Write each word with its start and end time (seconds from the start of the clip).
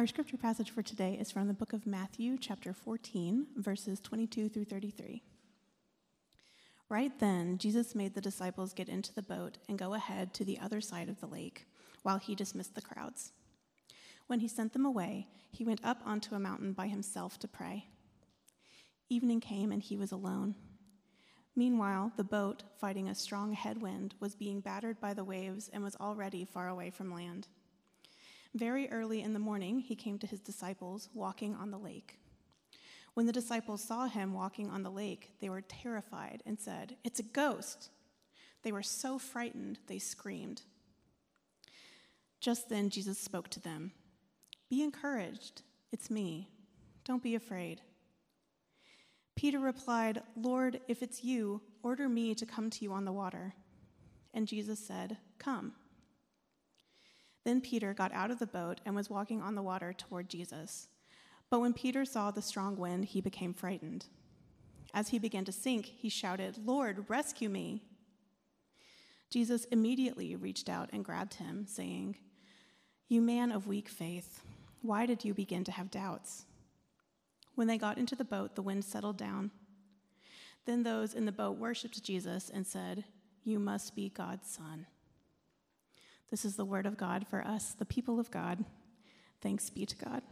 Our 0.00 0.06
scripture 0.06 0.38
passage 0.38 0.70
for 0.70 0.80
today 0.80 1.18
is 1.20 1.30
from 1.30 1.46
the 1.46 1.52
book 1.52 1.74
of 1.74 1.86
Matthew, 1.86 2.38
chapter 2.38 2.72
14, 2.72 3.48
verses 3.56 4.00
22 4.00 4.48
through 4.48 4.64
33. 4.64 5.22
Right 6.88 7.12
then, 7.20 7.58
Jesus 7.58 7.94
made 7.94 8.14
the 8.14 8.22
disciples 8.22 8.72
get 8.72 8.88
into 8.88 9.12
the 9.12 9.20
boat 9.20 9.58
and 9.68 9.78
go 9.78 9.92
ahead 9.92 10.32
to 10.32 10.42
the 10.46 10.58
other 10.58 10.80
side 10.80 11.10
of 11.10 11.20
the 11.20 11.26
lake 11.26 11.66
while 12.02 12.16
he 12.16 12.34
dismissed 12.34 12.74
the 12.74 12.80
crowds. 12.80 13.32
When 14.26 14.40
he 14.40 14.48
sent 14.48 14.72
them 14.72 14.86
away, 14.86 15.26
he 15.50 15.64
went 15.64 15.84
up 15.84 15.98
onto 16.06 16.34
a 16.34 16.40
mountain 16.40 16.72
by 16.72 16.86
himself 16.86 17.38
to 17.40 17.46
pray. 17.46 17.84
Evening 19.10 19.40
came 19.40 19.70
and 19.70 19.82
he 19.82 19.98
was 19.98 20.12
alone. 20.12 20.54
Meanwhile, 21.54 22.12
the 22.16 22.24
boat, 22.24 22.62
fighting 22.80 23.10
a 23.10 23.14
strong 23.14 23.52
headwind, 23.52 24.14
was 24.18 24.34
being 24.34 24.60
battered 24.60 24.98
by 24.98 25.12
the 25.12 25.24
waves 25.24 25.68
and 25.70 25.84
was 25.84 25.96
already 25.96 26.46
far 26.46 26.68
away 26.68 26.88
from 26.88 27.12
land. 27.12 27.48
Very 28.54 28.90
early 28.90 29.22
in 29.22 29.32
the 29.32 29.38
morning, 29.38 29.78
he 29.78 29.94
came 29.94 30.18
to 30.18 30.26
his 30.26 30.40
disciples 30.40 31.08
walking 31.14 31.54
on 31.54 31.70
the 31.70 31.78
lake. 31.78 32.18
When 33.14 33.26
the 33.26 33.32
disciples 33.32 33.82
saw 33.82 34.06
him 34.06 34.32
walking 34.32 34.70
on 34.70 34.82
the 34.82 34.90
lake, 34.90 35.32
they 35.40 35.48
were 35.48 35.60
terrified 35.62 36.42
and 36.46 36.58
said, 36.58 36.96
It's 37.04 37.20
a 37.20 37.24
ghost. 37.24 37.90
They 38.62 38.72
were 38.72 38.82
so 38.82 39.18
frightened, 39.18 39.78
they 39.86 39.98
screamed. 39.98 40.62
Just 42.40 42.68
then, 42.68 42.90
Jesus 42.90 43.18
spoke 43.18 43.48
to 43.50 43.60
them 43.60 43.92
Be 44.68 44.82
encouraged. 44.82 45.62
It's 45.92 46.10
me. 46.10 46.48
Don't 47.04 47.22
be 47.22 47.34
afraid. 47.34 47.80
Peter 49.34 49.58
replied, 49.58 50.22
Lord, 50.36 50.80
if 50.86 51.02
it's 51.02 51.24
you, 51.24 51.60
order 51.82 52.08
me 52.08 52.34
to 52.34 52.46
come 52.46 52.70
to 52.70 52.84
you 52.84 52.92
on 52.92 53.04
the 53.04 53.12
water. 53.12 53.54
And 54.34 54.46
Jesus 54.46 54.78
said, 54.78 55.16
Come. 55.38 55.72
Then 57.44 57.60
Peter 57.60 57.94
got 57.94 58.12
out 58.12 58.30
of 58.30 58.38
the 58.38 58.46
boat 58.46 58.80
and 58.84 58.94
was 58.94 59.10
walking 59.10 59.40
on 59.40 59.54
the 59.54 59.62
water 59.62 59.92
toward 59.92 60.28
Jesus. 60.28 60.88
But 61.48 61.60
when 61.60 61.72
Peter 61.72 62.04
saw 62.04 62.30
the 62.30 62.42
strong 62.42 62.76
wind, 62.76 63.06
he 63.06 63.20
became 63.20 63.54
frightened. 63.54 64.06
As 64.92 65.08
he 65.08 65.18
began 65.18 65.44
to 65.44 65.52
sink, 65.52 65.86
he 65.86 66.08
shouted, 66.08 66.58
Lord, 66.64 67.04
rescue 67.08 67.48
me. 67.48 67.82
Jesus 69.30 69.64
immediately 69.66 70.34
reached 70.34 70.68
out 70.68 70.90
and 70.92 71.04
grabbed 71.04 71.34
him, 71.34 71.66
saying, 71.66 72.16
You 73.08 73.20
man 73.20 73.52
of 73.52 73.66
weak 73.66 73.88
faith, 73.88 74.42
why 74.82 75.06
did 75.06 75.24
you 75.24 75.34
begin 75.34 75.64
to 75.64 75.72
have 75.72 75.90
doubts? 75.90 76.46
When 77.54 77.66
they 77.66 77.78
got 77.78 77.98
into 77.98 78.16
the 78.16 78.24
boat, 78.24 78.54
the 78.54 78.62
wind 78.62 78.84
settled 78.84 79.16
down. 79.16 79.50
Then 80.66 80.82
those 80.82 81.14
in 81.14 81.26
the 81.26 81.32
boat 81.32 81.58
worshiped 81.58 82.02
Jesus 82.02 82.50
and 82.50 82.66
said, 82.66 83.04
You 83.44 83.58
must 83.58 83.94
be 83.94 84.08
God's 84.08 84.50
son. 84.50 84.86
This 86.30 86.44
is 86.44 86.56
the 86.56 86.64
word 86.64 86.86
of 86.86 86.96
God 86.96 87.26
for 87.28 87.44
us, 87.44 87.74
the 87.76 87.84
people 87.84 88.20
of 88.20 88.30
God. 88.30 88.64
Thanks 89.40 89.68
be 89.68 89.84
to 89.84 89.96
God. 89.96 90.22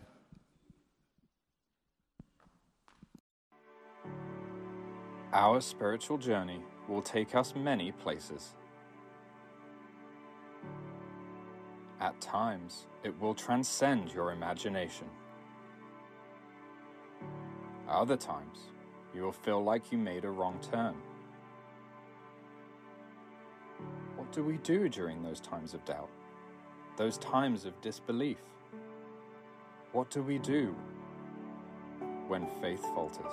Our 5.32 5.60
spiritual 5.60 6.18
journey 6.18 6.62
will 6.88 7.02
take 7.02 7.34
us 7.34 7.54
many 7.54 7.92
places. 7.92 8.54
At 12.00 12.20
times, 12.20 12.86
it 13.02 13.18
will 13.20 13.34
transcend 13.34 14.12
your 14.12 14.30
imagination. 14.30 15.08
Other 17.88 18.16
times, 18.16 18.58
you 19.14 19.22
will 19.22 19.32
feel 19.32 19.62
like 19.62 19.90
you 19.90 19.98
made 19.98 20.24
a 20.24 20.30
wrong 20.30 20.58
turn. 20.70 20.94
What 24.28 24.34
do 24.34 24.44
we 24.44 24.58
do 24.58 24.90
during 24.90 25.22
those 25.22 25.40
times 25.40 25.72
of 25.72 25.82
doubt? 25.86 26.10
Those 26.98 27.16
times 27.16 27.64
of 27.64 27.80
disbelief? 27.80 28.36
What 29.92 30.10
do 30.10 30.22
we 30.22 30.36
do 30.36 30.76
when 32.26 32.46
faith 32.60 32.82
falters? 32.94 33.32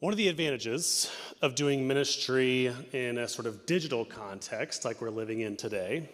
One 0.00 0.12
of 0.12 0.18
the 0.18 0.28
advantages 0.28 1.10
of 1.40 1.54
doing 1.54 1.88
ministry 1.88 2.70
in 2.92 3.16
a 3.16 3.28
sort 3.28 3.46
of 3.46 3.64
digital 3.64 4.04
context 4.04 4.84
like 4.84 5.00
we're 5.00 5.08
living 5.08 5.40
in 5.40 5.56
today 5.56 6.10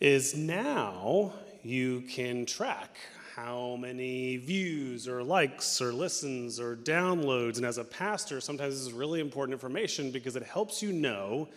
is 0.00 0.34
now 0.34 1.32
you 1.62 2.00
can 2.00 2.44
track 2.44 2.98
how 3.34 3.76
many 3.80 4.36
views 4.36 5.08
or 5.08 5.22
likes 5.22 5.80
or 5.80 5.92
listens 5.92 6.60
or 6.60 6.76
downloads. 6.76 7.56
And 7.56 7.66
as 7.66 7.78
a 7.78 7.84
pastor, 7.84 8.40
sometimes 8.40 8.74
this 8.74 8.82
is 8.82 8.92
really 8.92 9.20
important 9.20 9.52
information 9.52 10.12
because 10.12 10.36
it 10.36 10.44
helps 10.44 10.82
you 10.82 10.92
know 10.92 11.48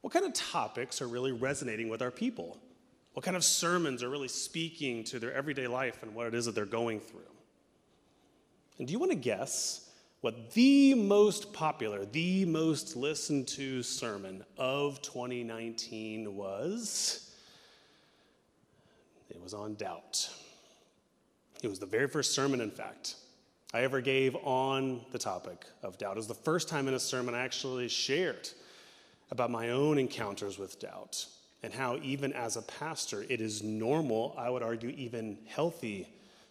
what 0.00 0.12
kind 0.12 0.24
of 0.24 0.32
topics 0.32 1.00
are 1.00 1.06
really 1.06 1.32
resonating 1.32 1.88
with 1.88 2.02
our 2.02 2.10
people, 2.10 2.58
what 3.12 3.24
kind 3.24 3.36
of 3.36 3.44
sermons 3.44 4.02
are 4.02 4.08
really 4.08 4.28
speaking 4.28 5.04
to 5.04 5.18
their 5.18 5.32
everyday 5.32 5.66
life 5.66 6.02
and 6.02 6.14
what 6.14 6.26
it 6.26 6.34
is 6.34 6.46
that 6.46 6.54
they're 6.54 6.64
going 6.64 6.98
through. 6.98 7.20
And 8.78 8.86
do 8.86 8.92
you 8.92 8.98
want 8.98 9.12
to 9.12 9.16
guess 9.16 9.90
what 10.22 10.52
the 10.52 10.94
most 10.94 11.52
popular, 11.52 12.04
the 12.04 12.44
most 12.46 12.96
listened 12.96 13.46
to 13.48 13.82
sermon 13.82 14.44
of 14.58 15.00
2019 15.02 16.34
was? 16.34 17.30
It 19.30 19.40
was 19.40 19.54
on 19.54 19.74
doubt. 19.74 20.28
It 21.62 21.68
was 21.68 21.78
the 21.78 21.86
very 21.86 22.08
first 22.08 22.34
sermon, 22.34 22.60
in 22.60 22.70
fact, 22.70 23.16
I 23.72 23.82
ever 23.82 24.00
gave 24.00 24.36
on 24.36 25.00
the 25.10 25.18
topic 25.18 25.64
of 25.82 25.98
doubt. 25.98 26.12
It 26.12 26.16
was 26.18 26.26
the 26.26 26.34
first 26.34 26.68
time 26.68 26.88
in 26.88 26.94
a 26.94 27.00
sermon 27.00 27.34
I 27.34 27.40
actually 27.40 27.88
shared 27.88 28.48
about 29.30 29.50
my 29.50 29.70
own 29.70 29.98
encounters 29.98 30.58
with 30.58 30.78
doubt 30.78 31.26
and 31.62 31.72
how, 31.72 31.98
even 32.02 32.32
as 32.32 32.56
a 32.56 32.62
pastor, 32.62 33.24
it 33.28 33.40
is 33.40 33.62
normal, 33.62 34.34
I 34.38 34.50
would 34.50 34.62
argue, 34.62 34.90
even 34.90 35.38
healthy, 35.46 36.08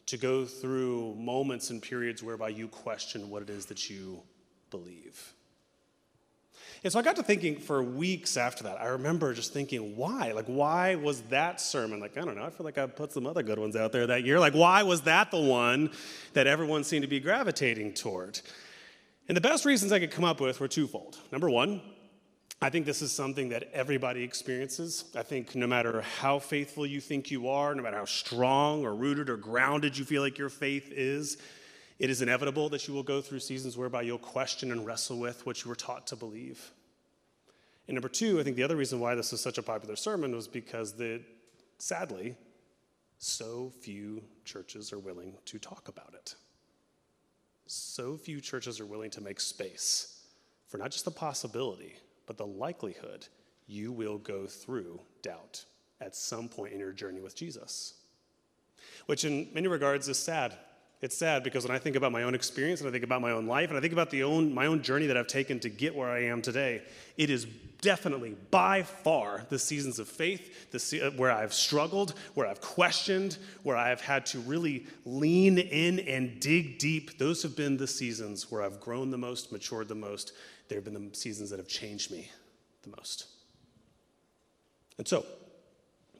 to 0.07 0.17
go 0.17 0.45
through 0.45 1.15
moments 1.15 1.69
and 1.69 1.81
periods 1.81 2.21
whereby 2.21 2.49
you 2.49 2.67
question 2.67 3.29
what 3.29 3.41
it 3.41 3.49
is 3.49 3.65
that 3.67 3.89
you 3.89 4.21
believe. 4.71 5.33
And 6.85 6.91
so 6.91 6.99
I 6.99 7.01
got 7.01 7.15
to 7.15 7.23
thinking 7.23 7.57
for 7.57 7.81
weeks 7.81 8.37
after 8.37 8.65
that. 8.65 8.79
I 8.79 8.89
remember 8.89 9.33
just 9.33 9.51
thinking, 9.51 9.95
why? 9.95 10.33
Like, 10.33 10.45
why 10.45 10.93
was 10.93 11.21
that 11.23 11.59
sermon? 11.59 11.99
Like, 11.99 12.15
I 12.15 12.21
don't 12.21 12.35
know. 12.35 12.43
I 12.43 12.51
feel 12.51 12.63
like 12.63 12.77
I 12.77 12.85
put 12.85 13.11
some 13.11 13.25
other 13.25 13.41
good 13.41 13.57
ones 13.57 13.75
out 13.75 13.91
there 13.91 14.05
that 14.05 14.23
year. 14.23 14.39
Like, 14.39 14.53
why 14.53 14.83
was 14.83 15.01
that 15.01 15.31
the 15.31 15.39
one 15.39 15.89
that 16.33 16.45
everyone 16.45 16.83
seemed 16.83 17.01
to 17.01 17.07
be 17.07 17.19
gravitating 17.19 17.95
toward? 17.95 18.39
And 19.27 19.35
the 19.35 19.41
best 19.41 19.65
reasons 19.65 19.93
I 19.93 19.99
could 19.99 20.11
come 20.11 20.23
up 20.23 20.39
with 20.39 20.59
were 20.59 20.67
twofold. 20.67 21.17
Number 21.31 21.49
one, 21.49 21.81
I 22.61 22.69
think 22.69 22.85
this 22.85 23.01
is 23.01 23.11
something 23.11 23.49
that 23.49 23.71
everybody 23.73 24.21
experiences. 24.21 25.05
I 25.15 25.23
think 25.23 25.55
no 25.55 25.65
matter 25.65 26.01
how 26.19 26.37
faithful 26.37 26.85
you 26.85 27.01
think 27.01 27.31
you 27.31 27.49
are, 27.49 27.73
no 27.73 27.81
matter 27.81 27.97
how 27.97 28.05
strong 28.05 28.85
or 28.85 28.93
rooted 28.93 29.27
or 29.27 29.37
grounded 29.37 29.97
you 29.97 30.05
feel 30.05 30.21
like 30.21 30.37
your 30.37 30.49
faith 30.49 30.91
is, 30.91 31.39
it 31.97 32.11
is 32.11 32.21
inevitable 32.21 32.69
that 32.69 32.87
you 32.87 32.93
will 32.93 33.03
go 33.03 33.21
through 33.21 33.39
seasons 33.39 33.75
whereby 33.75 34.03
you'll 34.03 34.19
question 34.19 34.71
and 34.71 34.85
wrestle 34.85 35.17
with 35.17 35.45
what 35.47 35.63
you 35.63 35.69
were 35.69 35.75
taught 35.75 36.05
to 36.07 36.15
believe. 36.15 36.71
And 37.87 37.95
number 37.95 38.09
two, 38.09 38.39
I 38.39 38.43
think 38.43 38.55
the 38.55 38.63
other 38.63 38.75
reason 38.75 38.99
why 38.99 39.15
this 39.15 39.31
was 39.31 39.41
such 39.41 39.57
a 39.57 39.63
popular 39.63 39.95
sermon 39.95 40.35
was 40.35 40.47
because 40.47 40.93
that, 40.93 41.21
sadly, 41.77 42.35
so 43.19 43.71
few 43.81 44.23
churches 44.43 44.91
are 44.91 44.99
willing 44.99 45.33
to 45.45 45.59
talk 45.59 45.87
about 45.87 46.13
it. 46.13 46.35
So 47.67 48.17
few 48.17 48.41
churches 48.41 48.79
are 48.79 48.85
willing 48.85 49.11
to 49.11 49.21
make 49.21 49.39
space 49.39 50.21
for 50.67 50.77
not 50.77 50.91
just 50.91 51.05
the 51.05 51.11
possibility, 51.11 51.95
but 52.25 52.37
the 52.37 52.45
likelihood 52.45 53.27
you 53.67 53.91
will 53.91 54.17
go 54.17 54.45
through 54.45 54.99
doubt 55.21 55.63
at 56.01 56.15
some 56.15 56.49
point 56.49 56.73
in 56.73 56.79
your 56.79 56.91
journey 56.91 57.21
with 57.21 57.35
Jesus. 57.35 57.95
Which, 59.05 59.25
in 59.25 59.47
many 59.53 59.67
regards, 59.67 60.07
is 60.07 60.17
sad 60.17 60.55
it's 61.01 61.17
sad 61.17 61.43
because 61.43 61.67
when 61.67 61.75
I 61.75 61.79
think 61.79 61.95
about 61.95 62.11
my 62.11 62.23
own 62.23 62.33
experience 62.33 62.79
and 62.79 62.89
I 62.89 62.91
think 62.91 63.03
about 63.03 63.21
my 63.21 63.31
own 63.31 63.47
life 63.47 63.69
and 63.69 63.77
I 63.77 63.81
think 63.81 63.93
about 63.93 64.09
the 64.09 64.23
own, 64.23 64.53
my 64.53 64.65
own 64.65 64.81
journey 64.81 65.07
that 65.07 65.17
I've 65.17 65.27
taken 65.27 65.59
to 65.59 65.69
get 65.69 65.95
where 65.95 66.09
I 66.09 66.25
am 66.25 66.41
today, 66.41 66.81
it 67.17 67.29
is 67.29 67.45
definitely 67.81 68.35
by 68.49 68.81
far 68.81 69.45
the 69.49 69.59
seasons 69.59 69.99
of 69.99 70.07
faith 70.07 70.71
the, 70.71 71.01
uh, 71.01 71.11
where 71.11 71.31
I've 71.31 71.53
struggled, 71.53 72.15
where 72.33 72.47
I've 72.47 72.61
questioned, 72.61 73.37
where 73.63 73.77
I've 73.77 74.01
had 74.01 74.25
to 74.27 74.39
really 74.39 74.87
lean 75.05 75.57
in 75.57 75.99
and 75.99 76.39
dig 76.39 76.79
deep. 76.79 77.17
Those 77.17 77.43
have 77.43 77.55
been 77.55 77.77
the 77.77 77.87
seasons 77.87 78.49
where 78.49 78.63
I've 78.63 78.79
grown 78.79 79.11
the 79.11 79.17
most, 79.17 79.51
matured 79.51 79.87
the 79.87 79.95
most. 79.95 80.31
There 80.69 80.77
have 80.77 80.85
been 80.85 81.11
the 81.11 81.15
seasons 81.15 81.49
that 81.51 81.59
have 81.59 81.67
changed 81.67 82.11
me 82.11 82.31
the 82.83 82.89
most. 82.89 83.27
And 84.97 85.07
so, 85.07 85.25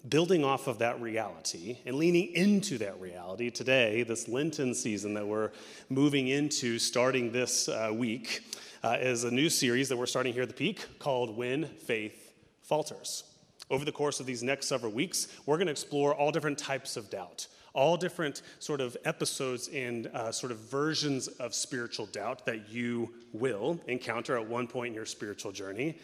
building 0.10 0.44
off 0.44 0.68
of 0.68 0.80
that 0.80 1.02
reality 1.02 1.78
and 1.86 1.96
leaning 1.96 2.34
into 2.34 2.78
that 2.78 3.00
reality 3.00 3.50
today, 3.50 4.04
this 4.04 4.28
Lenten 4.28 4.74
season 4.74 5.13
that 5.13 5.25
we're 5.25 5.52
moving 5.90 6.28
into 6.28 6.78
starting 6.80 7.31
this 7.31 7.68
uh, 7.68 7.90
week, 7.94 8.44
uh, 8.84 8.98
is 9.00 9.24
a 9.24 9.31
new 9.31 9.50
series 9.50 9.90
that 9.90 9.98
we're 9.98 10.06
starting 10.06 10.31
here 10.31 10.44
at 10.44 10.48
the 10.48 10.54
Peak 10.54 10.86
called 11.00 11.36
When 11.36 11.66
Faith 11.66 12.34
Falters. 12.62 13.24
Over 13.72 13.84
the 13.84 13.92
course 13.92 14.19
of 14.19 14.28
these 14.28 14.44
next 14.44 14.68
several 14.68 14.92
weeks, 14.92 15.28
we're 15.48 15.57
going 15.57 15.68
to 15.68 15.72
explore 15.72 16.13
all 16.13 16.31
different 16.31 16.60
types 16.60 16.96
of 16.98 17.10
doubt, 17.10 17.48
all 17.74 17.98
different 17.98 18.44
sort 18.60 18.81
of 18.81 18.96
episodes 19.04 19.69
and 19.69 20.06
uh, 20.07 20.31
sort 20.31 20.52
of 20.52 20.60
versions 20.60 21.28
of 21.28 21.56
spiritual 21.56 22.06
doubt 22.07 22.46
that 22.46 22.69
you 22.69 23.12
will 23.34 23.80
encounter 23.88 24.38
at 24.38 24.48
one 24.48 24.68
point 24.68 24.90
in 24.90 24.94
your 24.94 25.06
spiritual 25.07 25.52
journey. 25.52 25.98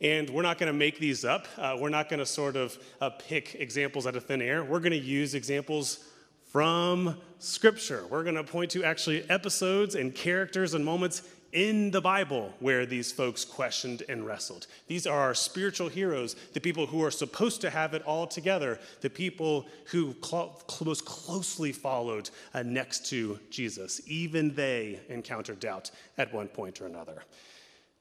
And 0.00 0.30
we're 0.30 0.42
not 0.42 0.58
going 0.58 0.72
to 0.72 0.78
make 0.78 0.98
these 0.98 1.24
up. 1.24 1.46
Uh, 1.58 1.76
we're 1.78 1.90
not 1.90 2.08
going 2.08 2.20
to 2.20 2.26
sort 2.26 2.56
of 2.56 2.78
uh, 3.00 3.10
pick 3.10 3.56
examples 3.56 4.06
out 4.06 4.16
of 4.16 4.24
thin 4.24 4.40
air. 4.40 4.64
We're 4.64 4.80
going 4.80 4.92
to 4.92 4.98
use 4.98 5.34
examples 5.34 6.04
from 6.46 7.16
Scripture. 7.38 8.04
We're 8.10 8.24
going 8.24 8.36
to 8.36 8.44
point 8.44 8.70
to 8.72 8.82
actually 8.82 9.28
episodes 9.28 9.94
and 9.94 10.14
characters 10.14 10.74
and 10.74 10.84
moments 10.84 11.22
in 11.52 11.90
the 11.90 12.00
Bible 12.00 12.54
where 12.60 12.86
these 12.86 13.10
folks 13.12 13.44
questioned 13.44 14.02
and 14.08 14.24
wrestled. 14.24 14.66
These 14.86 15.06
are 15.06 15.18
our 15.18 15.34
spiritual 15.34 15.88
heroes, 15.88 16.34
the 16.54 16.60
people 16.60 16.86
who 16.86 17.02
are 17.04 17.10
supposed 17.10 17.60
to 17.62 17.70
have 17.70 17.92
it 17.94 18.02
all 18.02 18.26
together, 18.26 18.78
the 19.00 19.10
people 19.10 19.66
who 19.86 20.14
cl- 20.22 20.62
most 20.84 21.04
closely 21.04 21.72
followed 21.72 22.30
uh, 22.54 22.62
next 22.62 23.06
to 23.06 23.38
Jesus. 23.50 24.00
Even 24.06 24.54
they 24.54 25.00
encountered 25.08 25.60
doubt 25.60 25.90
at 26.18 26.32
one 26.32 26.48
point 26.48 26.80
or 26.80 26.86
another. 26.86 27.22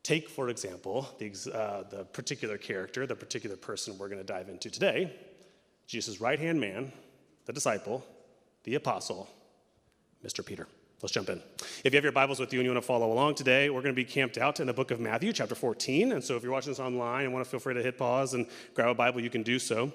Take, 0.04 0.30
for 0.30 0.50
example, 0.50 1.08
the, 1.20 1.32
uh, 1.54 1.84
the 1.90 2.06
particular 2.06 2.58
character, 2.58 3.06
the 3.06 3.16
particular 3.16 3.56
person 3.56 3.98
we're 3.98 4.08
going 4.08 4.22
to 4.22 4.24
dive 4.24 4.50
into 4.50 4.70
today 4.70 5.14
Jesus' 5.90 6.22
right 6.22 6.38
hand 6.38 6.62
man, 6.62 6.92
the 7.46 7.54
disciple, 7.54 8.06
the 8.64 8.76
apostle, 8.76 9.28
Mr. 10.24 10.46
Peter. 10.46 10.68
Let's 11.02 11.14
jump 11.14 11.30
in. 11.30 11.42
If 11.84 11.94
you 11.94 11.98
have 11.98 12.04
your 12.04 12.12
Bibles 12.12 12.40
with 12.40 12.54
you 12.54 12.60
and 12.60 12.66
you 12.66 12.72
want 12.72 12.84
to 12.84 12.88
follow 12.88 13.12
along 13.12 13.36
today, 13.36 13.72
we're 13.72 13.82
going 13.82 13.96
to 13.96 14.00
be 14.00 14.06
camped 14.06 14.38
out 14.38 14.60
in 14.60 14.68
the 14.68 14.74
book 14.74 14.92
of 14.92 15.00
Matthew, 15.00 15.34
chapter 15.34 15.56
14. 15.56 16.12
And 16.12 16.24
so 16.24 16.36
if 16.36 16.44
you're 16.44 16.52
watching 16.52 16.72
this 16.72 16.80
online 16.80 17.24
and 17.24 17.34
want 17.34 17.44
to 17.44 17.50
feel 17.50 17.60
free 17.60 17.74
to 17.74 17.82
hit 17.82 17.98
pause 17.98 18.36
and 18.36 18.46
grab 18.76 18.90
a 18.90 18.94
Bible, 18.94 19.20
you 19.20 19.32
can 19.32 19.42
do 19.42 19.58
so. 19.58 19.92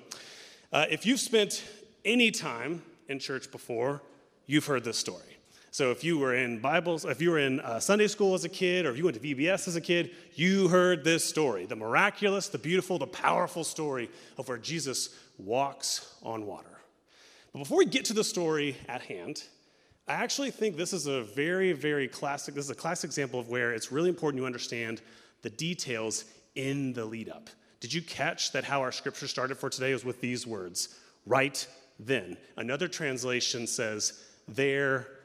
Uh, 0.72 0.86
if 0.90 1.06
you've 1.06 1.20
spent 1.20 1.62
any 2.04 2.32
time 2.32 2.82
in 3.08 3.20
church 3.20 3.52
before, 3.52 4.02
you've 4.46 4.66
heard 4.66 4.82
this 4.82 4.98
story. 4.98 5.33
So 5.74 5.90
if 5.90 6.04
you 6.04 6.18
were 6.18 6.36
in 6.36 6.60
Bibles, 6.60 7.04
if 7.04 7.20
you 7.20 7.32
were 7.32 7.40
in 7.40 7.58
uh, 7.58 7.80
Sunday 7.80 8.06
school 8.06 8.34
as 8.34 8.44
a 8.44 8.48
kid, 8.48 8.86
or 8.86 8.92
if 8.92 8.96
you 8.96 9.02
went 9.02 9.20
to 9.20 9.34
VBS 9.34 9.66
as 9.66 9.74
a 9.74 9.80
kid, 9.80 10.12
you 10.36 10.68
heard 10.68 11.02
this 11.02 11.24
story 11.24 11.66
the 11.66 11.74
miraculous, 11.74 12.48
the 12.48 12.58
beautiful, 12.58 12.96
the 12.96 13.08
powerful 13.08 13.64
story 13.64 14.08
of 14.38 14.48
where 14.48 14.56
Jesus 14.56 15.18
walks 15.36 16.14
on 16.22 16.46
water. 16.46 16.78
But 17.52 17.58
before 17.58 17.76
we 17.76 17.86
get 17.86 18.04
to 18.04 18.12
the 18.12 18.22
story 18.22 18.76
at 18.88 19.02
hand, 19.02 19.42
I 20.06 20.12
actually 20.12 20.52
think 20.52 20.76
this 20.76 20.92
is 20.92 21.08
a 21.08 21.24
very, 21.24 21.72
very 21.72 22.06
classic, 22.06 22.54
this 22.54 22.66
is 22.66 22.70
a 22.70 22.76
classic 22.76 23.08
example 23.08 23.40
of 23.40 23.48
where 23.48 23.72
it's 23.72 23.90
really 23.90 24.10
important 24.10 24.40
you 24.40 24.46
understand 24.46 25.02
the 25.42 25.50
details 25.50 26.24
in 26.54 26.92
the 26.92 27.04
lead 27.04 27.28
up. 27.28 27.50
Did 27.80 27.92
you 27.92 28.00
catch 28.00 28.52
that 28.52 28.62
how 28.62 28.80
our 28.80 28.92
scripture 28.92 29.26
started 29.26 29.58
for 29.58 29.70
today 29.70 29.92
was 29.92 30.04
with 30.04 30.20
these 30.20 30.46
words, 30.46 31.00
right 31.26 31.66
then? 31.98 32.36
Another 32.56 32.86
translation 32.86 33.66
says, 33.66 34.22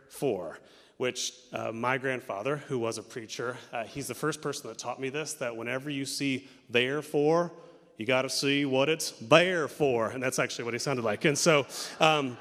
therefore, 0.09 0.59
which 0.97 1.33
uh, 1.53 1.71
my 1.71 1.97
grandfather, 1.97 2.57
who 2.67 2.79
was 2.79 2.97
a 2.97 3.03
preacher, 3.03 3.57
uh, 3.71 3.83
he's 3.83 4.07
the 4.07 4.13
first 4.13 4.41
person 4.41 4.67
that 4.67 4.77
taught 4.77 4.99
me 4.99 5.09
this 5.09 5.33
that 5.33 5.55
whenever 5.55 5.89
you 5.89 6.05
see 6.05 6.47
therefore, 6.69 7.51
you 7.97 8.05
got 8.05 8.23
to 8.23 8.29
see 8.29 8.65
what 8.65 8.89
it's 8.89 9.11
there 9.21 9.67
for. 9.67 10.09
And 10.09 10.21
that's 10.21 10.39
actually 10.39 10.65
what 10.65 10.73
he 10.73 10.79
sounded 10.79 11.05
like. 11.05 11.25
And 11.25 11.37
so, 11.37 11.65
um, 11.99 12.37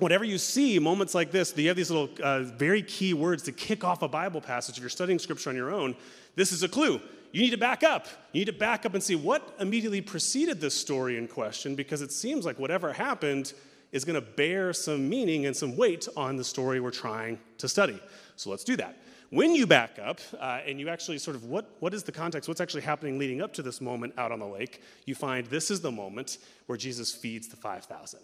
you 0.00 0.38
see 0.38 0.78
moments 0.78 1.14
like 1.14 1.30
this, 1.30 1.54
you 1.56 1.68
have 1.68 1.76
these 1.76 1.90
little 1.90 2.08
uh, 2.22 2.40
very 2.40 2.82
key 2.82 3.12
words 3.12 3.42
to 3.42 3.52
kick 3.52 3.84
off 3.84 4.02
a 4.02 4.08
Bible 4.08 4.40
passage. 4.40 4.76
If 4.76 4.82
you're 4.82 4.88
studying 4.88 5.18
scripture 5.18 5.50
on 5.50 5.56
your 5.56 5.70
own, 5.70 5.94
this 6.36 6.52
is 6.52 6.62
a 6.62 6.68
clue. 6.68 7.00
You 7.32 7.42
need 7.42 7.50
to 7.50 7.58
back 7.58 7.82
up. 7.82 8.06
You 8.32 8.40
need 8.40 8.46
to 8.46 8.52
back 8.52 8.86
up 8.86 8.94
and 8.94 9.02
see 9.02 9.14
what 9.14 9.54
immediately 9.60 10.00
preceded 10.00 10.60
this 10.60 10.74
story 10.74 11.18
in 11.18 11.28
question 11.28 11.74
because 11.74 12.00
it 12.00 12.12
seems 12.12 12.46
like 12.46 12.58
whatever 12.58 12.92
happened 12.92 13.52
is 13.92 14.04
going 14.04 14.14
to 14.14 14.26
bear 14.26 14.72
some 14.72 15.08
meaning 15.08 15.46
and 15.46 15.56
some 15.56 15.76
weight 15.76 16.08
on 16.16 16.36
the 16.36 16.44
story 16.44 16.80
we're 16.80 16.90
trying 16.90 17.38
to 17.58 17.68
study. 17.68 18.00
So 18.36 18.50
let's 18.50 18.64
do 18.64 18.76
that. 18.76 18.96
When 19.30 19.54
you 19.54 19.66
back 19.66 19.98
up 20.02 20.20
uh, 20.40 20.60
and 20.66 20.80
you 20.80 20.88
actually 20.88 21.18
sort 21.18 21.36
of 21.36 21.44
what, 21.44 21.76
what 21.78 21.94
is 21.94 22.02
the 22.02 22.12
context, 22.12 22.48
what's 22.48 22.60
actually 22.60 22.82
happening 22.82 23.18
leading 23.18 23.40
up 23.40 23.52
to 23.54 23.62
this 23.62 23.80
moment 23.80 24.14
out 24.18 24.32
on 24.32 24.40
the 24.40 24.46
lake, 24.46 24.82
you 25.06 25.14
find 25.14 25.46
this 25.46 25.70
is 25.70 25.80
the 25.80 25.90
moment 25.90 26.38
where 26.66 26.76
Jesus 26.76 27.12
feeds 27.12 27.46
the 27.46 27.56
5,000. 27.56 28.20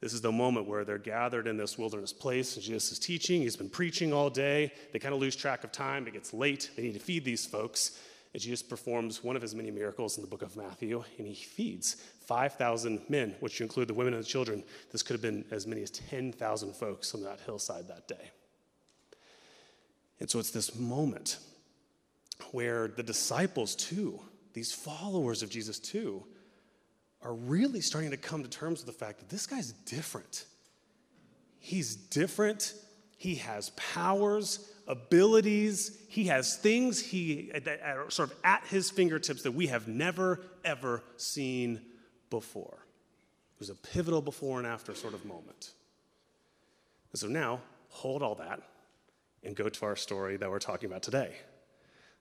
This 0.00 0.14
is 0.14 0.20
the 0.20 0.32
moment 0.32 0.66
where 0.66 0.84
they're 0.84 0.98
gathered 0.98 1.46
in 1.46 1.58
this 1.58 1.76
wilderness 1.76 2.12
place, 2.12 2.54
and 2.54 2.64
Jesus 2.64 2.92
is 2.92 2.98
teaching. 2.98 3.42
He's 3.42 3.56
been 3.56 3.68
preaching 3.68 4.12
all 4.12 4.30
day. 4.30 4.72
They 4.92 4.98
kind 4.98 5.14
of 5.14 5.20
lose 5.20 5.36
track 5.36 5.62
of 5.62 5.72
time. 5.72 6.06
It 6.06 6.14
gets 6.14 6.32
late. 6.32 6.70
They 6.74 6.82
need 6.82 6.94
to 6.94 7.00
feed 7.00 7.24
these 7.24 7.44
folks. 7.44 7.98
Jesus 8.38 8.62
performs 8.62 9.24
one 9.24 9.34
of 9.34 9.42
his 9.42 9.56
many 9.56 9.72
miracles 9.72 10.16
in 10.16 10.22
the 10.22 10.28
book 10.28 10.42
of 10.42 10.56
Matthew, 10.56 11.02
and 11.18 11.26
he 11.26 11.34
feeds 11.34 11.94
5,000 12.26 13.00
men, 13.08 13.34
which 13.40 13.60
include 13.60 13.88
the 13.88 13.94
women 13.94 14.14
and 14.14 14.22
the 14.22 14.28
children. 14.28 14.62
This 14.92 15.02
could 15.02 15.14
have 15.14 15.22
been 15.22 15.44
as 15.50 15.66
many 15.66 15.82
as 15.82 15.90
10,000 15.90 16.76
folks 16.76 17.12
on 17.14 17.24
that 17.24 17.40
hillside 17.40 17.88
that 17.88 18.06
day. 18.06 18.30
And 20.20 20.30
so 20.30 20.38
it's 20.38 20.50
this 20.50 20.78
moment 20.78 21.38
where 22.52 22.86
the 22.86 23.02
disciples, 23.02 23.74
too, 23.74 24.20
these 24.52 24.72
followers 24.72 25.42
of 25.42 25.50
Jesus, 25.50 25.80
too, 25.80 26.24
are 27.22 27.34
really 27.34 27.80
starting 27.80 28.10
to 28.10 28.16
come 28.16 28.42
to 28.42 28.48
terms 28.48 28.84
with 28.84 28.86
the 28.86 29.04
fact 29.04 29.18
that 29.18 29.28
this 29.28 29.46
guy's 29.46 29.72
different. 29.72 30.44
He's 31.58 31.96
different. 31.96 32.74
He 33.20 33.34
has 33.34 33.68
powers, 33.76 34.66
abilities. 34.88 35.98
He 36.08 36.24
has 36.28 36.56
things 36.56 36.98
he, 36.98 37.52
that 37.52 37.82
are 37.84 38.08
sort 38.08 38.30
of 38.30 38.36
at 38.42 38.64
his 38.68 38.90
fingertips 38.90 39.42
that 39.42 39.52
we 39.52 39.66
have 39.66 39.86
never, 39.86 40.40
ever 40.64 41.02
seen 41.18 41.82
before. 42.30 42.78
It 43.56 43.60
was 43.60 43.68
a 43.68 43.74
pivotal 43.74 44.22
before 44.22 44.56
and 44.56 44.66
after 44.66 44.94
sort 44.94 45.12
of 45.12 45.26
moment. 45.26 45.72
And 47.12 47.20
so 47.20 47.26
now, 47.26 47.60
hold 47.90 48.22
all 48.22 48.36
that 48.36 48.62
and 49.44 49.54
go 49.54 49.68
to 49.68 49.84
our 49.84 49.96
story 49.96 50.38
that 50.38 50.48
we're 50.48 50.58
talking 50.58 50.88
about 50.88 51.02
today. 51.02 51.34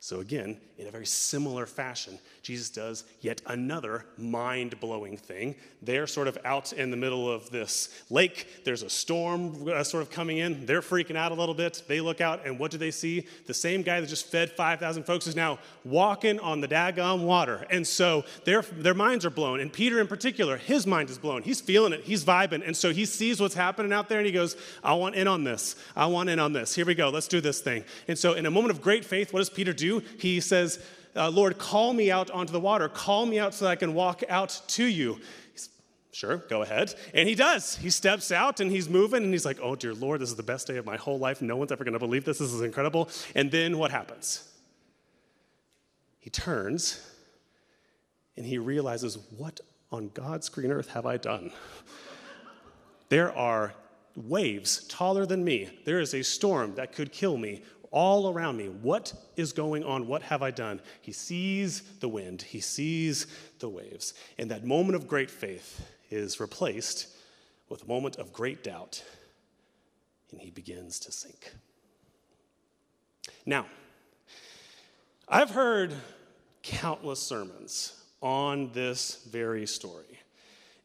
So, 0.01 0.22
again, 0.22 0.58
in 0.77 0.88
a 0.88 0.91
very 0.91 1.06
similar 1.06 1.65
fashion, 1.65 2.20
Jesus 2.41 2.70
does 2.70 3.03
yet 3.20 3.41
another 3.48 4.06
mind 4.18 4.79
blowing 4.79 5.18
thing. 5.18 5.56
They're 5.82 6.08
sort 6.08 6.29
of 6.29 6.38
out 6.46 6.72
in 6.72 6.89
the 6.89 6.96
middle 6.96 7.29
of 7.29 7.50
this 7.50 7.89
lake. 8.10 8.63
There's 8.63 8.82
a 8.82 8.89
storm 8.89 9.68
uh, 9.68 9.84
sort 9.84 10.03
of 10.03 10.10
coming 10.10 10.38
in. 10.38 10.65
They're 10.65 10.79
freaking 10.79 11.18
out 11.18 11.34
a 11.34 11.36
little 11.36 11.53
bit. 11.53 11.84
They 11.89 12.00
look 12.00 12.22
out, 12.22 12.46
and 12.46 12.58
what 12.58 12.72
do 12.72 12.77
they 12.77 12.91
see? 12.91 13.27
The 13.46 13.53
same 13.53 13.82
guy 13.82 14.00
that 14.00 14.08
just 14.08 14.27
fed 14.27 14.51
5,000 14.51 15.03
folks 15.03 15.27
is 15.27 15.36
now 15.36 15.60
walking 15.84 16.39
on 16.39 16.62
the 16.62 16.68
daggone 16.70 17.25
water. 17.25 17.68
And 17.70 17.86
so 17.86 18.24
their, 18.46 18.62
their 18.62 18.94
minds 18.94 19.25
are 19.25 19.29
blown. 19.29 19.60
And 19.60 19.72
Peter, 19.72 20.00
in 20.00 20.08
particular, 20.08 20.56
his 20.56 20.88
mind 20.88 21.10
is 21.10 21.18
blown. 21.18 21.41
He's 21.41 21.60
feeling 21.60 21.91
it, 21.91 22.06
he's 22.06 22.24
vibing. 22.24 22.65
And 22.65 22.75
so 22.75 22.94
he 22.94 23.03
sees 23.03 23.41
what's 23.41 23.53
happening 23.53 23.91
out 23.91 24.08
there, 24.08 24.20
and 24.20 24.25
he 24.25 24.32
goes, 24.32 24.56
I 24.82 24.94
want 24.94 25.15
in 25.15 25.27
on 25.27 25.44
this. 25.44 25.75
I 25.94 26.06
want 26.06 26.29
in 26.29 26.39
on 26.39 26.53
this. 26.53 26.74
Here 26.74 26.86
we 26.86 26.96
go. 26.96 27.10
Let's 27.10 27.27
do 27.27 27.41
this 27.41 27.60
thing. 27.60 27.84
And 28.08 28.18
so, 28.18 28.34
in 28.34 28.46
a 28.46 28.51
moment 28.51 28.72
of 28.72 28.82
great 28.82 29.03
faith, 29.03 29.34
what 29.34 29.39
does 29.39 29.50
Peter 29.50 29.74
do? 29.74 29.88
He 30.19 30.39
says, 30.39 30.79
uh, 31.15 31.29
Lord, 31.29 31.58
call 31.58 31.93
me 31.93 32.12
out 32.12 32.29
onto 32.31 32.53
the 32.53 32.60
water. 32.60 32.88
Call 32.88 33.25
me 33.25 33.39
out 33.39 33.53
so 33.53 33.65
that 33.65 33.72
I 33.72 33.75
can 33.75 33.93
walk 33.93 34.24
out 34.29 34.62
to 34.69 34.86
you. 34.86 35.19
He's, 35.51 35.69
sure, 36.12 36.38
go 36.38 36.62
ahead. 36.62 36.93
And 37.13 37.27
he 37.27 37.36
does. 37.36 37.75
He 37.77 37.89
steps 37.89 38.31
out 38.31 38.60
and 38.60 38.72
he's 38.72 38.88
moving 38.88 39.24
and 39.24 39.34
he's 39.34 39.46
like, 39.46 39.60
oh, 39.62 39.75
dear 39.75 39.93
Lord, 39.93 40.22
this 40.22 40.29
is 40.29 40.36
the 40.36 40.43
best 40.43 40.67
day 40.67 40.77
of 40.77 40.86
my 40.86 40.98
whole 40.98 41.19
life. 41.19 41.41
No 41.41 41.58
one's 41.58 41.72
ever 41.72 41.84
going 41.84 41.93
to 41.93 42.00
believe 42.00 42.25
this. 42.25 42.38
This 42.38 42.53
is 42.53 42.62
incredible. 42.62 43.10
And 43.36 43.51
then 43.51 43.77
what 43.77 43.91
happens? 43.91 44.48
He 46.19 46.29
turns 46.29 47.05
and 48.38 48.46
he 48.46 48.58
realizes, 48.58 49.17
what 49.36 49.60
on 49.91 50.12
God's 50.13 50.48
green 50.48 50.72
earth 50.72 50.89
have 50.91 51.05
I 51.05 51.17
done? 51.17 51.51
there 53.10 53.36
are 53.36 53.74
waves 54.15 54.86
taller 54.88 55.25
than 55.25 55.43
me. 55.43 55.69
There 55.86 56.00
is 56.00 56.13
a 56.13 56.24
storm 56.24 56.75
that 56.75 56.93
could 56.93 57.12
kill 57.12 57.38
me 57.38 57.63
all 57.91 58.29
around 58.29 58.58
me. 58.58 58.67
What 58.67 59.13
is 59.36 59.53
going 59.53 59.84
on? 59.84 60.08
What 60.08 60.22
have 60.24 60.41
I 60.41 60.51
done? 60.51 60.81
He 61.01 61.12
sees 61.12 61.81
the 62.00 62.10
wind, 62.10 62.41
he 62.41 62.60
sees 62.60 63.27
the 63.60 63.69
waves. 63.69 64.13
And 64.38 64.51
that 64.51 64.65
moment 64.65 64.96
of 64.96 65.08
great 65.08 65.31
faith 65.31 65.86
is 66.10 66.39
replaced 66.39 67.08
with 67.69 67.84
a 67.84 67.88
moment 67.88 68.15
of 68.17 68.34
great 68.34 68.63
doubt, 68.63 69.03
and 70.31 70.41
he 70.41 70.50
begins 70.50 71.00
to 71.00 71.12
sink. 71.12 71.53
Now, 73.46 73.67
I've 75.27 75.51
heard 75.51 75.93
countless 76.63 77.22
sermons 77.22 77.93
on 78.22 78.72
this 78.74 79.24
very 79.29 79.65
story. 79.67 80.19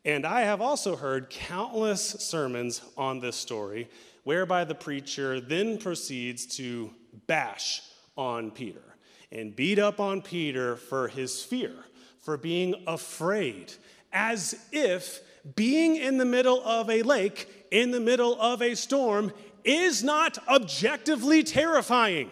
And 0.04 0.26
I 0.26 0.42
have 0.42 0.60
also 0.60 0.96
heard 0.96 1.30
countless 1.30 2.02
sermons 2.02 2.82
on 2.96 3.20
this 3.20 3.36
story 3.36 3.88
whereby 4.24 4.64
the 4.64 4.74
preacher 4.74 5.40
then 5.40 5.78
proceeds 5.78 6.46
to 6.56 6.90
bash 7.26 7.82
on 8.16 8.50
Peter 8.50 8.96
and 9.30 9.54
beat 9.54 9.78
up 9.78 10.00
on 10.00 10.22
Peter 10.22 10.76
for 10.76 11.08
his 11.08 11.42
fear, 11.42 11.72
for 12.20 12.36
being 12.36 12.74
afraid, 12.86 13.72
as 14.12 14.66
if 14.72 15.20
being 15.56 15.96
in 15.96 16.18
the 16.18 16.24
middle 16.24 16.62
of 16.64 16.88
a 16.88 17.02
lake, 17.02 17.66
in 17.70 17.90
the 17.90 18.00
middle 18.00 18.40
of 18.40 18.62
a 18.62 18.74
storm, 18.74 19.32
is 19.64 20.02
not 20.02 20.38
objectively 20.48 21.42
terrifying. 21.42 22.30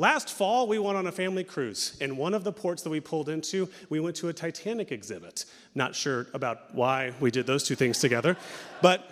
Last 0.00 0.30
fall, 0.30 0.68
we 0.68 0.78
went 0.78 0.96
on 0.96 1.08
a 1.08 1.12
family 1.12 1.42
cruise. 1.42 1.96
and 2.00 2.16
one 2.16 2.32
of 2.32 2.44
the 2.44 2.52
ports 2.52 2.82
that 2.82 2.90
we 2.90 3.00
pulled 3.00 3.28
into, 3.28 3.68
we 3.90 3.98
went 3.98 4.14
to 4.16 4.28
a 4.28 4.32
Titanic 4.32 4.92
exhibit. 4.92 5.44
Not 5.74 5.94
sure 5.94 6.28
about 6.32 6.72
why 6.74 7.12
we 7.18 7.32
did 7.32 7.46
those 7.46 7.64
two 7.64 7.74
things 7.74 7.98
together, 7.98 8.36
but 8.80 9.10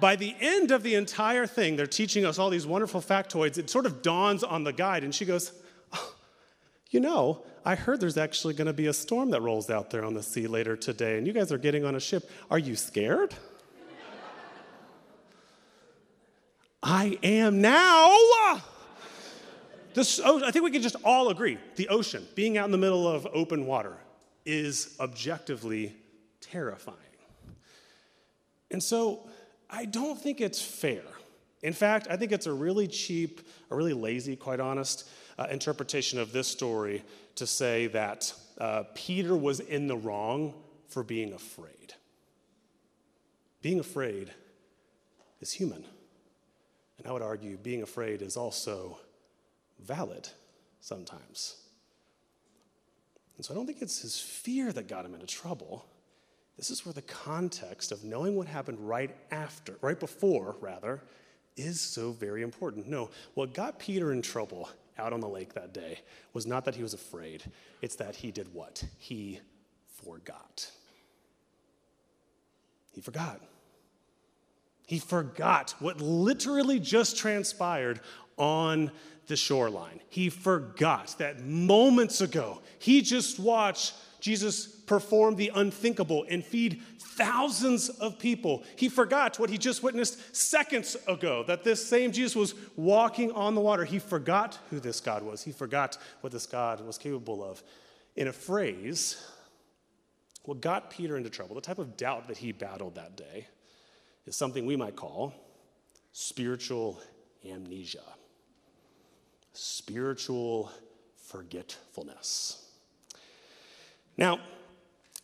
by 0.00 0.16
the 0.16 0.34
end 0.40 0.70
of 0.70 0.82
the 0.82 0.94
entire 0.94 1.46
thing, 1.46 1.76
they're 1.76 1.86
teaching 1.86 2.24
us 2.24 2.38
all 2.38 2.50
these 2.50 2.66
wonderful 2.66 3.00
factoids. 3.00 3.58
It 3.58 3.70
sort 3.70 3.86
of 3.86 4.02
dawns 4.02 4.44
on 4.44 4.64
the 4.64 4.72
guide, 4.72 5.04
and 5.04 5.14
she 5.14 5.24
goes, 5.24 5.52
oh, 5.92 6.14
You 6.90 7.00
know, 7.00 7.42
I 7.64 7.74
heard 7.74 8.00
there's 8.00 8.16
actually 8.16 8.54
going 8.54 8.68
to 8.68 8.72
be 8.72 8.86
a 8.86 8.92
storm 8.92 9.30
that 9.30 9.40
rolls 9.40 9.70
out 9.70 9.90
there 9.90 10.04
on 10.04 10.14
the 10.14 10.22
sea 10.22 10.46
later 10.46 10.76
today, 10.76 11.18
and 11.18 11.26
you 11.26 11.32
guys 11.32 11.50
are 11.50 11.58
getting 11.58 11.84
on 11.84 11.94
a 11.96 12.00
ship. 12.00 12.30
Are 12.50 12.58
you 12.58 12.76
scared? 12.76 13.34
I 16.82 17.18
am 17.22 17.60
now. 17.60 18.12
This, 19.94 20.20
oh, 20.24 20.44
I 20.44 20.52
think 20.52 20.64
we 20.64 20.70
can 20.70 20.82
just 20.82 20.96
all 21.04 21.30
agree 21.30 21.58
the 21.74 21.88
ocean, 21.88 22.24
being 22.34 22.56
out 22.56 22.66
in 22.66 22.70
the 22.70 22.78
middle 22.78 23.08
of 23.08 23.26
open 23.32 23.66
water, 23.66 23.96
is 24.44 24.94
objectively 25.00 25.96
terrifying. 26.40 26.96
And 28.70 28.80
so 28.82 29.28
I 29.68 29.84
don't 29.84 30.20
think 30.20 30.40
it's 30.40 30.60
fair. 30.60 31.02
In 31.62 31.72
fact, 31.72 32.06
I 32.10 32.16
think 32.16 32.32
it's 32.32 32.46
a 32.46 32.52
really 32.52 32.86
cheap, 32.86 33.40
a 33.70 33.76
really 33.76 33.92
lazy, 33.92 34.36
quite 34.36 34.60
honest, 34.60 35.08
uh, 35.38 35.46
interpretation 35.50 36.18
of 36.18 36.32
this 36.32 36.46
story 36.46 37.02
to 37.36 37.46
say 37.46 37.88
that 37.88 38.32
uh, 38.58 38.84
Peter 38.94 39.34
was 39.34 39.60
in 39.60 39.86
the 39.86 39.96
wrong 39.96 40.54
for 40.88 41.02
being 41.02 41.32
afraid. 41.32 41.94
Being 43.62 43.80
afraid 43.80 44.32
is 45.40 45.52
human. 45.52 45.84
And 46.98 47.06
I 47.06 47.12
would 47.12 47.22
argue 47.22 47.56
being 47.56 47.82
afraid 47.82 48.22
is 48.22 48.36
also 48.36 48.98
valid 49.80 50.28
sometimes. 50.80 51.56
And 53.36 53.44
so 53.44 53.52
I 53.52 53.56
don't 53.56 53.66
think 53.66 53.82
it's 53.82 54.00
his 54.00 54.18
fear 54.18 54.72
that 54.72 54.88
got 54.88 55.04
him 55.04 55.14
into 55.14 55.26
trouble. 55.26 55.84
This 56.56 56.70
is 56.70 56.86
where 56.86 56.92
the 56.92 57.02
context 57.02 57.92
of 57.92 58.02
knowing 58.04 58.34
what 58.34 58.46
happened 58.46 58.80
right 58.80 59.14
after, 59.30 59.76
right 59.82 59.98
before, 59.98 60.56
rather, 60.60 61.02
is 61.56 61.80
so 61.80 62.12
very 62.12 62.42
important. 62.42 62.86
No, 62.86 63.10
what 63.34 63.54
got 63.54 63.78
Peter 63.78 64.12
in 64.12 64.22
trouble 64.22 64.68
out 64.98 65.12
on 65.12 65.20
the 65.20 65.28
lake 65.28 65.52
that 65.54 65.74
day 65.74 66.00
was 66.32 66.46
not 66.46 66.64
that 66.64 66.74
he 66.74 66.82
was 66.82 66.94
afraid, 66.94 67.42
it's 67.82 67.96
that 67.96 68.16
he 68.16 68.30
did 68.30 68.52
what? 68.54 68.84
He 68.98 69.40
forgot. 70.02 70.70
He 72.92 73.02
forgot. 73.02 73.42
He 74.86 74.98
forgot 74.98 75.74
what 75.80 76.00
literally 76.00 76.80
just 76.80 77.18
transpired 77.18 78.00
on 78.38 78.90
the 79.26 79.36
shoreline. 79.36 80.00
He 80.08 80.30
forgot 80.30 81.14
that 81.18 81.44
moments 81.44 82.20
ago 82.20 82.62
he 82.78 83.02
just 83.02 83.38
watched 83.38 83.94
Jesus 84.20 84.66
perform 84.66 85.36
the 85.36 85.50
unthinkable 85.54 86.24
and 86.28 86.44
feed 86.44 86.82
thousands 86.98 87.88
of 87.88 88.18
people. 88.18 88.64
He 88.76 88.88
forgot 88.88 89.38
what 89.38 89.50
he 89.50 89.58
just 89.58 89.82
witnessed 89.82 90.36
seconds 90.36 90.96
ago 91.06 91.44
that 91.46 91.64
this 91.64 91.86
same 91.86 92.12
Jesus 92.12 92.36
was 92.36 92.54
walking 92.76 93.32
on 93.32 93.54
the 93.54 93.60
water. 93.60 93.84
He 93.84 93.98
forgot 93.98 94.58
who 94.70 94.80
this 94.80 95.00
God 95.00 95.22
was, 95.22 95.42
he 95.42 95.52
forgot 95.52 95.98
what 96.20 96.32
this 96.32 96.46
God 96.46 96.84
was 96.86 96.98
capable 96.98 97.42
of. 97.42 97.62
In 98.16 98.28
a 98.28 98.32
phrase, 98.32 99.22
what 100.44 100.60
got 100.60 100.90
Peter 100.90 101.16
into 101.16 101.30
trouble, 101.30 101.54
the 101.54 101.60
type 101.60 101.78
of 101.78 101.96
doubt 101.96 102.28
that 102.28 102.38
he 102.38 102.52
battled 102.52 102.94
that 102.94 103.16
day, 103.16 103.46
is 104.26 104.36
something 104.36 104.64
we 104.64 104.76
might 104.76 104.96
call 104.96 105.34
spiritual 106.12 107.00
amnesia 107.44 108.00
spiritual 109.56 110.70
forgetfulness. 111.16 112.65
Now, 114.16 114.40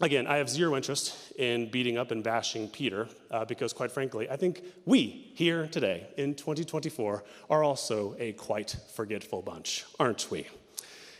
again, 0.00 0.26
I 0.26 0.36
have 0.36 0.50
zero 0.50 0.76
interest 0.76 1.32
in 1.38 1.70
beating 1.70 1.96
up 1.96 2.10
and 2.10 2.22
bashing 2.22 2.68
Peter 2.68 3.08
uh, 3.30 3.44
because, 3.44 3.72
quite 3.72 3.90
frankly, 3.90 4.28
I 4.30 4.36
think 4.36 4.62
we 4.84 5.32
here 5.34 5.66
today 5.68 6.06
in 6.16 6.34
2024 6.34 7.24
are 7.48 7.62
also 7.64 8.14
a 8.18 8.32
quite 8.32 8.76
forgetful 8.94 9.42
bunch, 9.42 9.84
aren't 9.98 10.30
we? 10.30 10.46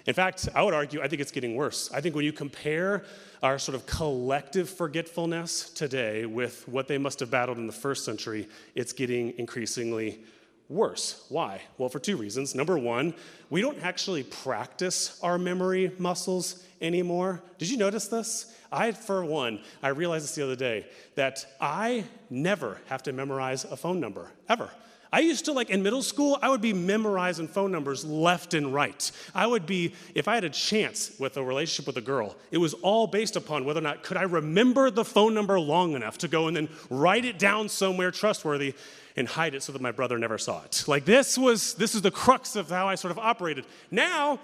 In 0.05 0.15
fact, 0.15 0.49
I 0.55 0.63
would 0.63 0.75
argue, 0.75 1.01
I 1.01 1.09
think 1.09 1.23
it's 1.23 1.31
getting 1.31 1.55
worse. 1.55 1.91
I 1.93 2.01
think 2.01 2.17
when 2.17 2.25
you 2.25 2.33
compare 2.33 3.05
our 3.43 3.59
sort 3.59 3.77
of 3.77 3.87
collective 3.87 4.69
forgetfulness 4.69 5.71
today 5.71 6.27
with 6.27 6.67
what 6.69 6.89
they 6.89 6.99
must 6.99 7.21
have 7.21 7.31
battled 7.31 7.59
in 7.59 7.69
the 7.69 7.73
first 7.73 8.05
century, 8.05 8.49
it's 8.75 8.93
getting 8.93 9.33
increasingly 9.39 10.25
worse. 10.73 11.25
Why? 11.29 11.63
Well, 11.79 11.89
for 11.89 11.99
two 11.99 12.17
reasons. 12.17 12.55
Number 12.55 12.79
one, 12.79 13.15
we 13.51 13.61
don't 13.61 13.83
actually 13.83 14.23
practice 14.23 15.19
our 15.23 15.39
memory 15.39 15.93
muscles 15.99 16.65
anymore. 16.81 17.43
Did 17.59 17.71
you 17.71 17.77
notice 17.77 18.09
this? 18.09 18.55
I, 18.73 18.93
for 18.93 19.25
one, 19.25 19.61
I 19.83 19.89
realized 19.89 20.25
this 20.25 20.35
the 20.35 20.45
other 20.45 20.57
day 20.57 20.87
that 21.15 21.45
I 21.61 22.05
never 22.31 22.81
have 22.87 23.03
to 23.05 23.13
memorize 23.13 23.65
a 23.65 23.77
phone 23.77 24.01
number, 24.01 24.31
ever. 24.49 24.71
I 25.13 25.21
used 25.21 25.45
to, 25.45 25.53
like 25.53 25.69
in 25.69 25.83
middle 25.83 26.03
school, 26.03 26.39
I 26.41 26.49
would 26.49 26.63
be 26.63 26.73
memorizing 26.73 27.47
phone 27.47 27.71
numbers 27.71 28.05
left 28.05 28.55
and 28.55 28.73
right. 28.73 29.11
I 29.35 29.47
would 29.47 29.67
be, 29.67 29.95
if 30.15 30.27
I 30.27 30.35
had 30.35 30.45
a 30.45 30.51
chance 30.51 31.13
with 31.19 31.37
a 31.37 31.45
relationship 31.45 31.87
with 31.87 31.99
a 31.99 32.07
girl, 32.07 32.35
it 32.51 32.59
was 32.59 32.73
all 32.75 33.07
based 33.07 33.37
upon 33.37 33.67
whether 33.67 33.81
or 33.81 33.83
not 33.83 34.03
could 34.03 34.17
I 34.17 34.23
remember 34.23 34.91
the 34.91 35.05
phone 35.05 35.35
number 35.35 35.61
long 35.61 35.93
enough 35.93 36.17
to 36.19 36.29
go 36.29 36.49
and 36.49 36.57
then 36.57 36.69
write 36.89 37.27
it 37.27 37.39
down 37.39 37.69
somewhere 37.69 38.11
trustworthy 38.11 38.75
and 39.15 39.29
hide 39.29 39.55
it 39.55 39.63
so 39.63 39.73
that 39.73 39.83
my 39.83 39.93
brother 39.93 40.19
never 40.19 40.39
saw 40.39 40.65
it. 40.65 40.85
Like 40.87 41.05
this 41.05 41.37
was 41.37 41.75
this 41.75 41.95
is 41.95 42.01
the 42.01 42.11
crux 42.11 42.57
of 42.57 42.71
how 42.71 42.89
I 42.89 42.95
sort 42.95 43.11
of 43.11 43.19
operated. 43.19 43.67
Now, 43.91 44.39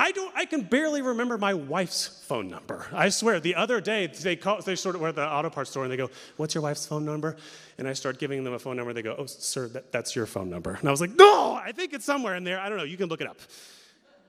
I 0.00 0.12
don't 0.12 0.34
I 0.36 0.44
can 0.44 0.62
barely 0.62 1.02
remember 1.02 1.38
my 1.38 1.54
wife's 1.54 2.06
phone 2.06 2.48
number. 2.48 2.86
I 2.92 3.08
swear, 3.08 3.40
the 3.40 3.54
other 3.54 3.80
day 3.80 4.06
they 4.06 4.36
call 4.36 4.60
they 4.62 4.76
sort 4.76 4.94
of 4.94 5.00
were 5.00 5.08
at 5.08 5.16
the 5.16 5.26
auto 5.26 5.50
parts 5.50 5.70
store 5.70 5.84
and 5.84 5.92
they 5.92 5.96
go, 5.96 6.10
"What's 6.36 6.54
your 6.54 6.62
wife's 6.62 6.86
phone 6.86 7.04
number?" 7.04 7.36
And 7.78 7.86
I 7.86 7.92
start 7.92 8.18
giving 8.18 8.42
them 8.44 8.54
a 8.54 8.58
phone 8.58 8.76
number. 8.76 8.92
They 8.92 9.02
go, 9.02 9.14
"Oh, 9.18 9.26
sir, 9.26 9.68
that, 9.68 9.92
that's 9.92 10.16
your 10.16 10.26
phone 10.26 10.50
number." 10.50 10.74
And 10.74 10.88
I 10.88 10.90
was 10.90 11.00
like, 11.00 11.14
"No, 11.16 11.52
I 11.54 11.72
think 11.72 11.92
it's 11.92 12.04
somewhere 12.04 12.34
in 12.34 12.44
there. 12.44 12.58
I 12.58 12.68
don't 12.68 12.78
know. 12.78 12.84
You 12.84 12.96
can 12.96 13.08
look 13.08 13.20
it 13.20 13.28
up." 13.28 13.38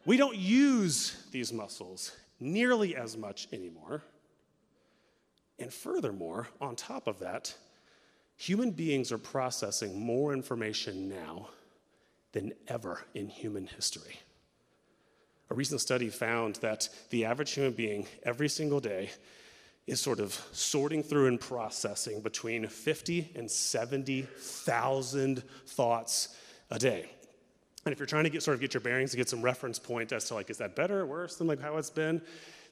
We 0.05 0.17
don't 0.17 0.35
use 0.35 1.15
these 1.31 1.53
muscles 1.53 2.11
nearly 2.39 2.95
as 2.95 3.15
much 3.15 3.47
anymore. 3.53 4.01
And 5.59 5.71
furthermore, 5.71 6.47
on 6.59 6.75
top 6.75 7.05
of 7.05 7.19
that, 7.19 7.53
Human 8.41 8.71
beings 8.71 9.11
are 9.11 9.19
processing 9.19 9.99
more 9.99 10.33
information 10.33 11.07
now 11.07 11.49
than 12.31 12.53
ever 12.67 13.05
in 13.13 13.27
human 13.27 13.67
history. 13.67 14.19
A 15.51 15.53
recent 15.53 15.81
study 15.81 16.07
found 16.09 16.55
that 16.61 16.87
the 17.09 17.25
average 17.25 17.51
human 17.51 17.73
being 17.73 18.07
every 18.23 18.47
single 18.47 18.79
day 18.79 19.09
is 19.85 19.99
sort 19.99 20.21
of 20.21 20.33
sorting 20.53 21.03
through 21.03 21.27
and 21.27 21.37
processing 21.37 22.21
between 22.21 22.65
50 22.65 23.31
and 23.35 23.51
70,000 23.51 25.43
thoughts 25.65 26.37
a 26.69 26.79
day. 26.79 27.11
And 27.83 27.91
if 27.91 27.99
you're 27.99 28.05
trying 28.05 28.23
to 28.23 28.29
get 28.29 28.43
sort 28.43 28.55
of 28.55 28.61
get 28.61 28.73
your 28.73 28.79
bearings 28.79 29.11
to 29.11 29.17
get 29.17 29.27
some 29.27 29.41
reference 29.41 29.77
point 29.77 30.13
as 30.13 30.23
to 30.29 30.35
like, 30.35 30.49
is 30.49 30.57
that 30.59 30.73
better 30.73 31.01
or 31.01 31.05
worse 31.05 31.35
than 31.35 31.47
like 31.47 31.59
how 31.59 31.75
it's 31.75 31.89
been? 31.89 32.21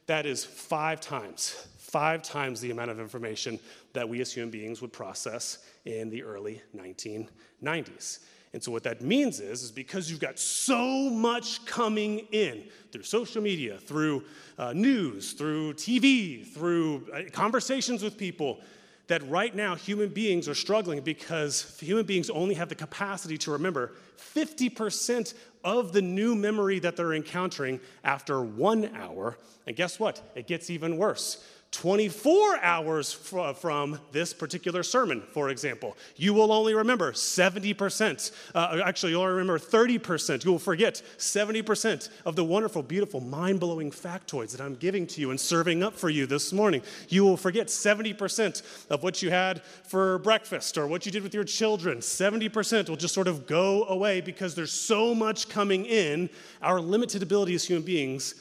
That 0.06 0.26
is 0.26 0.46
five 0.46 1.02
times, 1.02 1.68
five 1.80 2.24
times 2.24 2.62
the 2.62 2.72
amount 2.72 2.92
of 2.92 3.00
information 3.02 3.60
that 3.92 4.08
we 4.08 4.22
as 4.22 4.32
human 4.32 4.52
beings 4.52 4.82
would 4.82 4.94
process 4.94 5.66
in 5.84 6.10
the 6.10 6.24
early 6.24 6.62
1990s. 6.74 8.20
And 8.54 8.64
so 8.64 8.72
what 8.72 8.84
that 8.84 9.02
means 9.02 9.40
is, 9.40 9.62
is 9.62 9.72
because 9.72 10.10
you've 10.10 10.20
got 10.20 10.40
so 10.40 11.10
much 11.10 11.64
coming 11.66 12.20
in 12.32 12.64
through 12.92 13.04
social 13.04 13.44
media, 13.44 13.78
through 13.78 14.24
uh, 14.58 14.74
news, 14.74 15.34
through 15.34 15.74
TV, 15.74 16.46
through 16.48 17.08
uh, 17.14 17.22
conversations 17.32 18.02
with 18.02 18.18
people, 18.18 18.60
that 19.08 19.28
right 19.28 19.56
now 19.56 19.76
human 19.76 20.10
beings 20.10 20.48
are 20.48 20.56
struggling 20.56 21.02
because 21.02 21.78
human 21.80 22.06
beings 22.06 22.30
only 22.30 22.56
have 22.56 22.70
the 22.70 22.76
capacity 22.76 23.38
to 23.40 23.52
remember 23.52 23.94
50% 24.18 25.34
of 25.64 25.94
the 25.94 26.02
new 26.02 26.36
memory 26.36 26.80
that 26.80 26.96
they're 26.96 27.14
encountering 27.14 27.80
after 28.04 28.42
one 28.42 28.96
hour. 28.96 29.38
And 29.68 29.76
guess 29.76 30.00
what? 30.00 30.22
It 30.36 30.48
gets 30.48 30.70
even 30.70 30.98
worse. 30.98 31.44
24 31.72 32.64
hours 32.64 33.14
from 33.14 34.00
this 34.12 34.34
particular 34.34 34.82
sermon, 34.82 35.22
for 35.32 35.50
example, 35.50 35.96
you 36.16 36.34
will 36.34 36.52
only 36.52 36.74
remember 36.74 37.12
70%. 37.12 38.32
Uh, 38.56 38.82
actually, 38.84 39.12
you'll 39.12 39.22
only 39.22 39.34
remember 39.34 39.60
30%. 39.60 40.44
You 40.44 40.52
will 40.52 40.58
forget 40.58 41.02
70% 41.20 42.10
of 42.26 42.36
the 42.36 42.44
wonderful, 42.44 42.82
beautiful, 42.82 43.22
mind 43.22 43.60
blowing 43.60 43.92
factoids 43.92 44.52
that 44.52 44.62
I'm 44.62 44.76
giving 44.76 45.06
to 45.08 45.22
you 45.22 45.30
and 45.30 45.40
serving 45.40 45.84
up 45.84 45.94
for 45.94 46.10
you 46.10 46.26
this 46.26 46.52
morning. 46.52 46.82
You 47.08 47.24
will 47.24 47.38
forget 47.38 47.68
70% 47.68 48.88
of 48.90 49.04
what 49.04 49.22
you 49.22 49.30
had 49.30 49.62
for 49.62 50.18
breakfast 50.20 50.76
or 50.76 50.88
what 50.88 51.06
you 51.06 51.12
did 51.12 51.22
with 51.22 51.36
your 51.36 51.44
children. 51.44 52.00
70% 52.00 52.90
will 52.90 52.96
just 52.96 53.14
sort 53.14 53.28
of 53.28 53.46
go 53.46 53.86
away 53.86 54.22
because 54.22 54.56
there's 54.56 54.74
so 54.74 55.14
much 55.14 55.48
coming 55.50 55.86
in. 55.86 56.32
Our 56.64 56.82
limited 56.82 57.22
ability 57.22 57.54
as 57.54 57.64
human 57.66 57.86
beings 57.86 58.34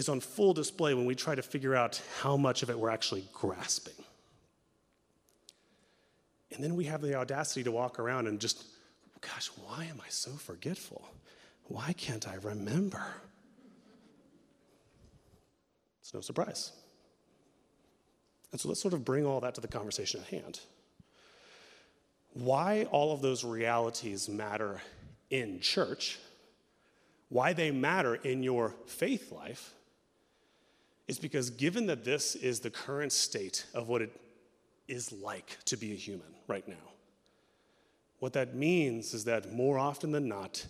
is 0.00 0.08
on 0.08 0.18
full 0.18 0.54
display 0.54 0.94
when 0.94 1.04
we 1.04 1.14
try 1.14 1.34
to 1.34 1.42
figure 1.42 1.74
out 1.74 2.00
how 2.20 2.34
much 2.34 2.62
of 2.62 2.70
it 2.70 2.78
we're 2.78 2.88
actually 2.88 3.22
grasping. 3.34 3.94
And 6.52 6.64
then 6.64 6.74
we 6.74 6.86
have 6.86 7.02
the 7.02 7.14
audacity 7.14 7.62
to 7.64 7.70
walk 7.70 7.98
around 7.98 8.26
and 8.26 8.40
just, 8.40 8.64
gosh, 9.20 9.48
why 9.62 9.84
am 9.84 10.00
I 10.00 10.08
so 10.08 10.30
forgetful? 10.30 11.06
Why 11.64 11.92
can't 11.92 12.26
I 12.26 12.36
remember? 12.36 13.04
It's 16.00 16.14
no 16.14 16.22
surprise. 16.22 16.72
And 18.52 18.60
so 18.60 18.68
let's 18.68 18.80
sort 18.80 18.94
of 18.94 19.04
bring 19.04 19.26
all 19.26 19.40
that 19.40 19.54
to 19.56 19.60
the 19.60 19.68
conversation 19.68 20.22
at 20.22 20.28
hand. 20.28 20.60
Why 22.32 22.86
all 22.90 23.12
of 23.12 23.20
those 23.20 23.44
realities 23.44 24.30
matter 24.30 24.80
in 25.28 25.60
church, 25.60 26.18
why 27.28 27.52
they 27.52 27.70
matter 27.70 28.14
in 28.14 28.42
your 28.42 28.74
faith 28.86 29.30
life, 29.30 29.74
is 31.10 31.18
because 31.18 31.50
given 31.50 31.86
that 31.86 32.04
this 32.04 32.36
is 32.36 32.60
the 32.60 32.70
current 32.70 33.10
state 33.10 33.66
of 33.74 33.88
what 33.88 34.00
it 34.00 34.12
is 34.86 35.10
like 35.10 35.58
to 35.64 35.76
be 35.76 35.90
a 35.90 35.96
human 35.96 36.28
right 36.46 36.68
now, 36.68 36.92
what 38.20 38.32
that 38.34 38.54
means 38.54 39.12
is 39.12 39.24
that 39.24 39.52
more 39.52 39.76
often 39.76 40.12
than 40.12 40.28
not, 40.28 40.64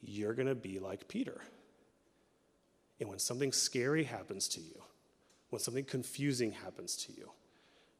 you're 0.00 0.34
going 0.34 0.46
to 0.46 0.54
be 0.54 0.78
like 0.78 1.08
Peter. 1.08 1.40
And 3.00 3.08
when 3.08 3.18
something 3.18 3.50
scary 3.50 4.04
happens 4.04 4.46
to 4.50 4.60
you, 4.60 4.80
when 5.50 5.58
something 5.58 5.84
confusing 5.84 6.52
happens 6.52 6.94
to 6.98 7.12
you, 7.12 7.32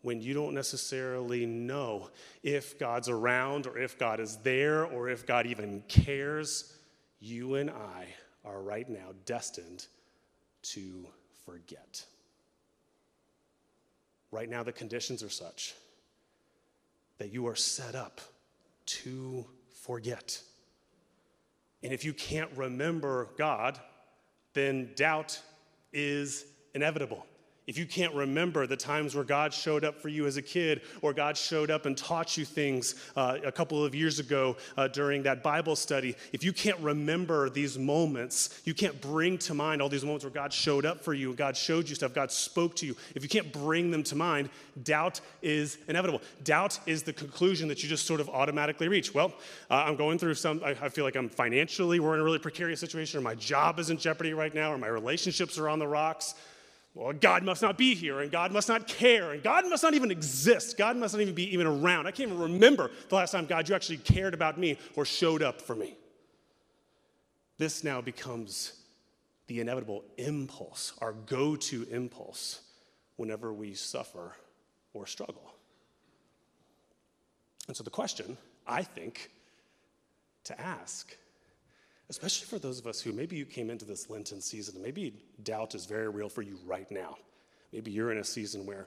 when 0.02 0.20
you 0.20 0.34
don't 0.34 0.54
necessarily 0.54 1.46
know 1.46 2.10
if 2.44 2.78
God's 2.78 3.08
around 3.08 3.66
or 3.66 3.76
if 3.76 3.98
God 3.98 4.20
is 4.20 4.36
there 4.36 4.84
or 4.84 5.08
if 5.08 5.26
God 5.26 5.46
even 5.46 5.82
cares, 5.88 6.76
you 7.18 7.56
and 7.56 7.70
I 7.70 8.06
are 8.44 8.62
right 8.62 8.88
now 8.88 9.14
destined 9.24 9.86
to 10.62 11.08
forget. 11.46 12.04
Right 14.30 14.48
now, 14.48 14.62
the 14.62 14.72
conditions 14.72 15.22
are 15.22 15.30
such 15.30 15.74
that 17.18 17.32
you 17.32 17.46
are 17.46 17.56
set 17.56 17.94
up 17.94 18.20
to 18.84 19.46
forget. 19.72 20.38
And 21.82 21.92
if 21.92 22.04
you 22.04 22.12
can't 22.12 22.50
remember 22.56 23.30
God, 23.38 23.80
then 24.52 24.90
doubt 24.96 25.40
is 25.92 26.44
inevitable 26.74 27.24
if 27.66 27.76
you 27.76 27.86
can't 27.86 28.14
remember 28.14 28.66
the 28.66 28.76
times 28.76 29.14
where 29.14 29.24
God 29.24 29.52
showed 29.52 29.84
up 29.84 30.00
for 30.00 30.08
you 30.08 30.26
as 30.26 30.36
a 30.36 30.42
kid, 30.42 30.82
or 31.02 31.12
God 31.12 31.36
showed 31.36 31.70
up 31.70 31.86
and 31.86 31.96
taught 31.96 32.36
you 32.36 32.44
things 32.44 32.94
uh, 33.16 33.38
a 33.44 33.52
couple 33.52 33.84
of 33.84 33.94
years 33.94 34.18
ago 34.18 34.56
uh, 34.76 34.88
during 34.88 35.22
that 35.24 35.42
Bible 35.42 35.74
study, 35.74 36.16
if 36.32 36.44
you 36.44 36.52
can't 36.52 36.78
remember 36.80 37.50
these 37.50 37.78
moments, 37.78 38.60
you 38.64 38.74
can't 38.74 39.00
bring 39.00 39.38
to 39.38 39.54
mind 39.54 39.82
all 39.82 39.88
these 39.88 40.04
moments 40.04 40.24
where 40.24 40.32
God 40.32 40.52
showed 40.52 40.86
up 40.86 41.02
for 41.02 41.14
you, 41.14 41.34
God 41.34 41.56
showed 41.56 41.88
you 41.88 41.94
stuff, 41.94 42.14
God 42.14 42.30
spoke 42.30 42.76
to 42.76 42.86
you, 42.86 42.96
if 43.14 43.22
you 43.22 43.28
can't 43.28 43.52
bring 43.52 43.90
them 43.90 44.02
to 44.04 44.16
mind, 44.16 44.48
doubt 44.84 45.20
is 45.42 45.78
inevitable. 45.88 46.22
Doubt 46.44 46.78
is 46.86 47.02
the 47.02 47.12
conclusion 47.12 47.68
that 47.68 47.82
you 47.82 47.88
just 47.88 48.06
sort 48.06 48.20
of 48.20 48.28
automatically 48.28 48.88
reach. 48.88 49.14
Well, 49.14 49.32
uh, 49.70 49.84
I'm 49.86 49.96
going 49.96 50.18
through 50.18 50.34
some, 50.34 50.62
I, 50.64 50.70
I 50.70 50.88
feel 50.88 51.04
like 51.04 51.16
I'm 51.16 51.28
financially, 51.28 51.98
we're 51.98 52.14
in 52.14 52.20
a 52.20 52.24
really 52.24 52.38
precarious 52.38 52.80
situation, 52.80 53.18
or 53.18 53.22
my 53.22 53.34
job 53.34 53.78
is 53.78 53.90
in 53.90 53.98
jeopardy 53.98 54.34
right 54.34 54.54
now, 54.54 54.72
or 54.72 54.78
my 54.78 54.86
relationships 54.86 55.58
are 55.58 55.68
on 55.68 55.78
the 55.78 55.88
rocks 55.88 56.34
well, 56.96 57.12
God 57.12 57.42
must 57.42 57.60
not 57.60 57.76
be 57.76 57.94
here, 57.94 58.20
and 58.20 58.32
God 58.32 58.52
must 58.52 58.68
not 58.68 58.88
care, 58.88 59.32
and 59.32 59.42
God 59.42 59.68
must 59.68 59.82
not 59.82 59.92
even 59.92 60.10
exist. 60.10 60.78
God 60.78 60.96
must 60.96 61.12
not 61.12 61.20
even 61.20 61.34
be 61.34 61.52
even 61.52 61.66
around. 61.66 62.06
I 62.06 62.10
can't 62.10 62.30
even 62.30 62.40
remember 62.40 62.90
the 63.10 63.14
last 63.14 63.32
time, 63.32 63.44
God, 63.44 63.68
you 63.68 63.74
actually 63.74 63.98
cared 63.98 64.32
about 64.32 64.58
me 64.58 64.78
or 64.96 65.04
showed 65.04 65.42
up 65.42 65.60
for 65.60 65.76
me. 65.76 65.94
This 67.58 67.84
now 67.84 68.00
becomes 68.00 68.72
the 69.46 69.60
inevitable 69.60 70.04
impulse, 70.16 70.94
our 71.02 71.12
go 71.12 71.54
to 71.54 71.86
impulse, 71.90 72.62
whenever 73.16 73.52
we 73.52 73.74
suffer 73.74 74.34
or 74.94 75.06
struggle. 75.06 75.52
And 77.68 77.76
so 77.76 77.84
the 77.84 77.90
question, 77.90 78.38
I 78.66 78.82
think, 78.82 79.30
to 80.44 80.58
ask 80.58 81.14
especially 82.08 82.46
for 82.46 82.58
those 82.58 82.78
of 82.78 82.86
us 82.86 83.00
who 83.00 83.12
maybe 83.12 83.36
you 83.36 83.44
came 83.44 83.70
into 83.70 83.84
this 83.84 84.08
Lenten 84.08 84.40
season 84.40 84.76
and 84.76 84.84
maybe 84.84 85.14
doubt 85.42 85.74
is 85.74 85.86
very 85.86 86.08
real 86.08 86.28
for 86.28 86.42
you 86.42 86.58
right 86.64 86.90
now. 86.90 87.16
Maybe 87.72 87.90
you're 87.90 88.12
in 88.12 88.18
a 88.18 88.24
season 88.24 88.64
where 88.64 88.86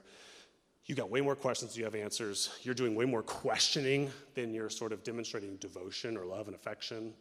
you 0.86 0.94
got 0.94 1.10
way 1.10 1.20
more 1.20 1.36
questions 1.36 1.72
than 1.72 1.80
you 1.80 1.84
have 1.84 1.94
answers. 1.94 2.50
You're 2.62 2.74
doing 2.74 2.94
way 2.94 3.04
more 3.04 3.22
questioning 3.22 4.10
than 4.34 4.54
you're 4.54 4.70
sort 4.70 4.92
of 4.92 5.04
demonstrating 5.04 5.56
devotion 5.56 6.16
or 6.16 6.24
love 6.24 6.46
and 6.46 6.56
affection. 6.56 7.12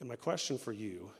And 0.00 0.08
my 0.08 0.16
question 0.16 0.58
for 0.58 0.72
you 0.72 1.10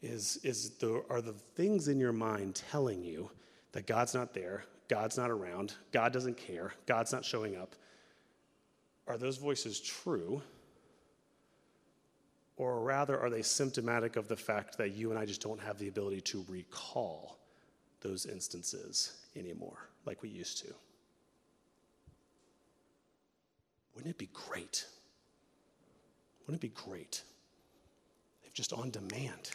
is, 0.00 0.38
is 0.44 0.70
the, 0.78 1.02
are 1.10 1.20
the 1.20 1.32
things 1.32 1.88
in 1.88 1.98
your 1.98 2.12
mind 2.12 2.54
telling 2.70 3.02
you 3.02 3.30
that 3.72 3.86
God's 3.86 4.14
not 4.14 4.32
there, 4.32 4.64
God's 4.88 5.16
not 5.16 5.30
around, 5.30 5.74
God 5.90 6.12
doesn't 6.12 6.36
care, 6.36 6.72
God's 6.86 7.12
not 7.12 7.24
showing 7.24 7.56
up? 7.56 7.74
Are 9.06 9.18
those 9.18 9.38
voices 9.38 9.80
true? 9.80 10.40
Or 12.58 12.80
rather, 12.80 13.18
are 13.18 13.30
they 13.30 13.42
symptomatic 13.42 14.16
of 14.16 14.26
the 14.26 14.36
fact 14.36 14.76
that 14.78 14.90
you 14.90 15.10
and 15.10 15.18
I 15.18 15.24
just 15.24 15.40
don't 15.40 15.60
have 15.60 15.78
the 15.78 15.86
ability 15.86 16.20
to 16.22 16.44
recall 16.48 17.38
those 18.00 18.26
instances 18.26 19.16
anymore 19.36 19.88
like 20.04 20.22
we 20.22 20.28
used 20.28 20.58
to? 20.66 20.74
Wouldn't 23.94 24.12
it 24.12 24.18
be 24.18 24.28
great? 24.32 24.86
Wouldn't 26.40 26.62
it 26.62 26.74
be 26.74 26.82
great 26.82 27.22
if 28.44 28.52
just 28.54 28.72
on 28.72 28.90
demand 28.90 29.50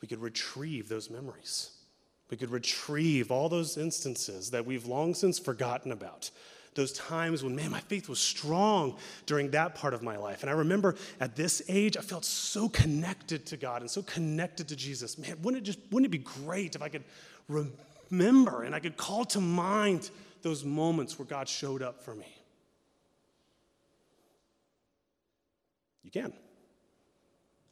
we 0.00 0.06
could 0.06 0.20
retrieve 0.20 0.88
those 0.88 1.10
memories? 1.10 1.72
We 2.30 2.36
could 2.36 2.50
retrieve 2.50 3.32
all 3.32 3.48
those 3.48 3.76
instances 3.76 4.50
that 4.52 4.64
we've 4.64 4.86
long 4.86 5.14
since 5.14 5.38
forgotten 5.38 5.90
about 5.90 6.30
those 6.76 6.92
times 6.92 7.42
when, 7.42 7.56
man, 7.56 7.70
my 7.70 7.80
faith 7.80 8.08
was 8.08 8.20
strong 8.20 8.96
during 9.24 9.50
that 9.50 9.74
part 9.74 9.94
of 9.94 10.02
my 10.02 10.16
life. 10.16 10.42
And 10.42 10.50
I 10.50 10.52
remember 10.52 10.94
at 11.18 11.34
this 11.34 11.62
age, 11.68 11.96
I 11.96 12.02
felt 12.02 12.24
so 12.24 12.68
connected 12.68 13.46
to 13.46 13.56
God 13.56 13.80
and 13.80 13.90
so 13.90 14.02
connected 14.02 14.68
to 14.68 14.76
Jesus. 14.76 15.18
Man, 15.18 15.36
wouldn't 15.42 15.62
it 15.62 15.66
just, 15.66 15.80
wouldn't 15.90 16.06
it 16.06 16.10
be 16.10 16.24
great 16.44 16.76
if 16.76 16.82
I 16.82 16.88
could 16.88 17.04
remember 17.48 18.62
and 18.62 18.74
I 18.74 18.78
could 18.78 18.96
call 18.96 19.24
to 19.26 19.40
mind 19.40 20.10
those 20.42 20.64
moments 20.64 21.18
where 21.18 21.26
God 21.26 21.48
showed 21.48 21.82
up 21.82 22.04
for 22.04 22.14
me? 22.14 22.28
You 26.04 26.10
can. 26.12 26.32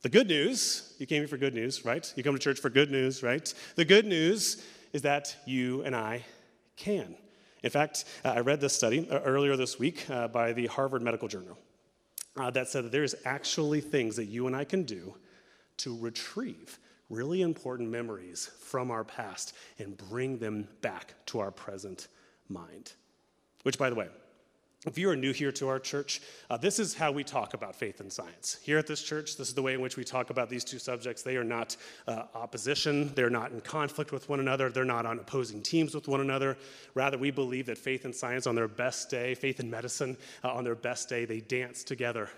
The 0.03 0.09
good 0.09 0.29
news, 0.29 0.95
you 0.99 1.07
came 1.07 1.21
here 1.21 1.29
for 1.29 1.39
good 1.39 1.55
news, 1.55 1.85
right? 1.85 2.13
You 2.17 2.23
come 2.23 2.35
to 2.35 2.39
church 2.39 2.59
for 2.59 2.69
good 2.69 2.91
news, 2.91 3.23
right? 3.23 3.55
The 3.77 3.85
good 3.85 4.07
news 4.07 4.63
is 4.93 5.03
that 5.03 5.35
you 5.47 5.83
and 5.83 5.95
I 5.95 6.25
can. 6.77 7.17
In 7.65 7.71
fact, 7.71 8.05
I 8.27 8.41
read 8.41 8.61
this 8.61 8.75
study 8.75 9.09
uh, 9.11 9.21
earlier 9.21 9.57
this 9.57 9.79
week 9.79 10.09
uh, 10.11 10.29
by 10.29 10.53
the 10.53 10.67
Harvard 10.67 11.01
Medical 11.01 11.29
Journal 11.29 11.57
uh, 12.37 12.51
that 12.51 12.69
said 12.69 12.85
that 12.85 12.93
there's 12.93 13.15
actually 13.25 13.81
things 13.81 14.17
that 14.17 14.27
you 14.27 14.47
and 14.47 14.55
I 14.55 14.65
can 14.65 14.83
do 14.83 15.15
to 15.79 15.97
retrieve 15.99 16.79
really 17.09 17.41
important 17.41 17.89
memories 17.89 18.51
from 18.61 18.91
our 18.91 19.03
past 19.03 19.55
and 19.79 19.97
bring 19.97 20.37
them 20.37 20.69
back 20.83 21.15
to 21.27 21.41
our 21.41 21.51
present 21.51 22.09
mind. 22.51 22.93
Which, 23.63 23.79
by 23.79 23.89
the 23.89 23.97
way, 23.97 24.09
if 24.87 24.99
you 24.99 25.09
are 25.09 25.17
new 25.17 25.33
here 25.33 25.53
to 25.53 25.69
our 25.69 25.79
church, 25.79 26.21
uh, 26.51 26.57
this 26.57 26.79
is 26.79 26.95
how 26.95 27.11
we 27.11 27.25
talk 27.25 27.55
about 27.55 27.75
faith 27.75 28.01
and 28.01 28.13
science. 28.13 28.59
Here 28.63 28.79
at 28.79 28.87
this 28.87 29.03
church, 29.03 29.37
this 29.37 29.49
is 29.49 29.55
the 29.55 29.63
way 29.63 29.75
in 29.75 29.81
which 29.81 29.97
we 29.97 30.05
talk 30.05 30.31
about 30.31 30.51
these 30.51 30.65
two 30.65 30.79
subjects. 30.79 31.23
They 31.23 31.37
are 31.37 31.45
not 31.45 31.77
uh, 32.07 32.25
opposition, 32.35 33.13
they're 33.15 33.31
not 33.31 33.53
in 33.53 33.61
conflict 33.61 34.13
with 34.13 34.29
one 34.29 34.41
another, 34.41 34.71
they're 34.71 34.85
not 34.85 35.07
on 35.07 35.19
opposing 35.19 35.63
teams 35.63 35.95
with 35.95 36.09
one 36.09 36.21
another. 36.21 36.57
Rather, 36.95 37.17
we 37.17 37.31
believe 37.31 37.67
that 37.67 37.79
faith 37.79 38.05
and 38.05 38.15
science 38.15 38.47
on 38.47 38.55
their 38.55 38.69
best 38.69 39.11
day, 39.11 39.35
faith 39.35 39.61
and 39.61 39.71
medicine 39.71 40.17
uh, 40.43 40.53
on 40.53 40.65
their 40.65 40.75
best 40.75 41.09
day, 41.09 41.25
they 41.25 41.41
dance 41.41 41.83
together. 41.83 42.29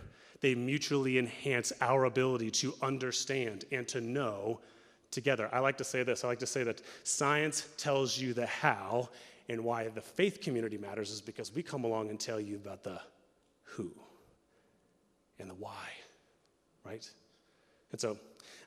They 0.41 0.55
mutually 0.55 1.19
enhance 1.19 1.73
our 1.81 2.05
ability 2.05 2.51
to 2.53 2.75
understand 2.83 3.65
and 3.73 3.89
to 3.89 4.01
know 4.01 4.61
together. 5.11 5.49
I 5.53 5.61
like 5.61 5.79
to 5.79 5.85
say 5.85 6.03
this 6.03 6.25
I 6.25 6.29
like 6.29 6.41
to 6.41 6.47
say 6.47 6.63
that 6.65 6.83
science 7.05 7.67
tells 7.79 8.19
you 8.19 8.35
the 8.35 8.47
how, 8.47 9.09
and 9.49 9.65
why 9.65 9.89
the 9.89 10.01
faith 10.01 10.41
community 10.41 10.79
matters 10.79 11.11
is 11.11 11.21
because 11.21 11.55
we 11.55 11.63
come 11.63 11.85
along 11.85 12.11
and 12.11 12.19
tell 12.19 12.41
you 12.41 12.57
about 12.57 12.83
the 12.83 13.01
who 13.63 13.93
and 15.39 15.51
the 15.51 15.55
why, 15.55 15.89
right? 16.85 17.09
And 17.93 18.01
so 18.01 18.19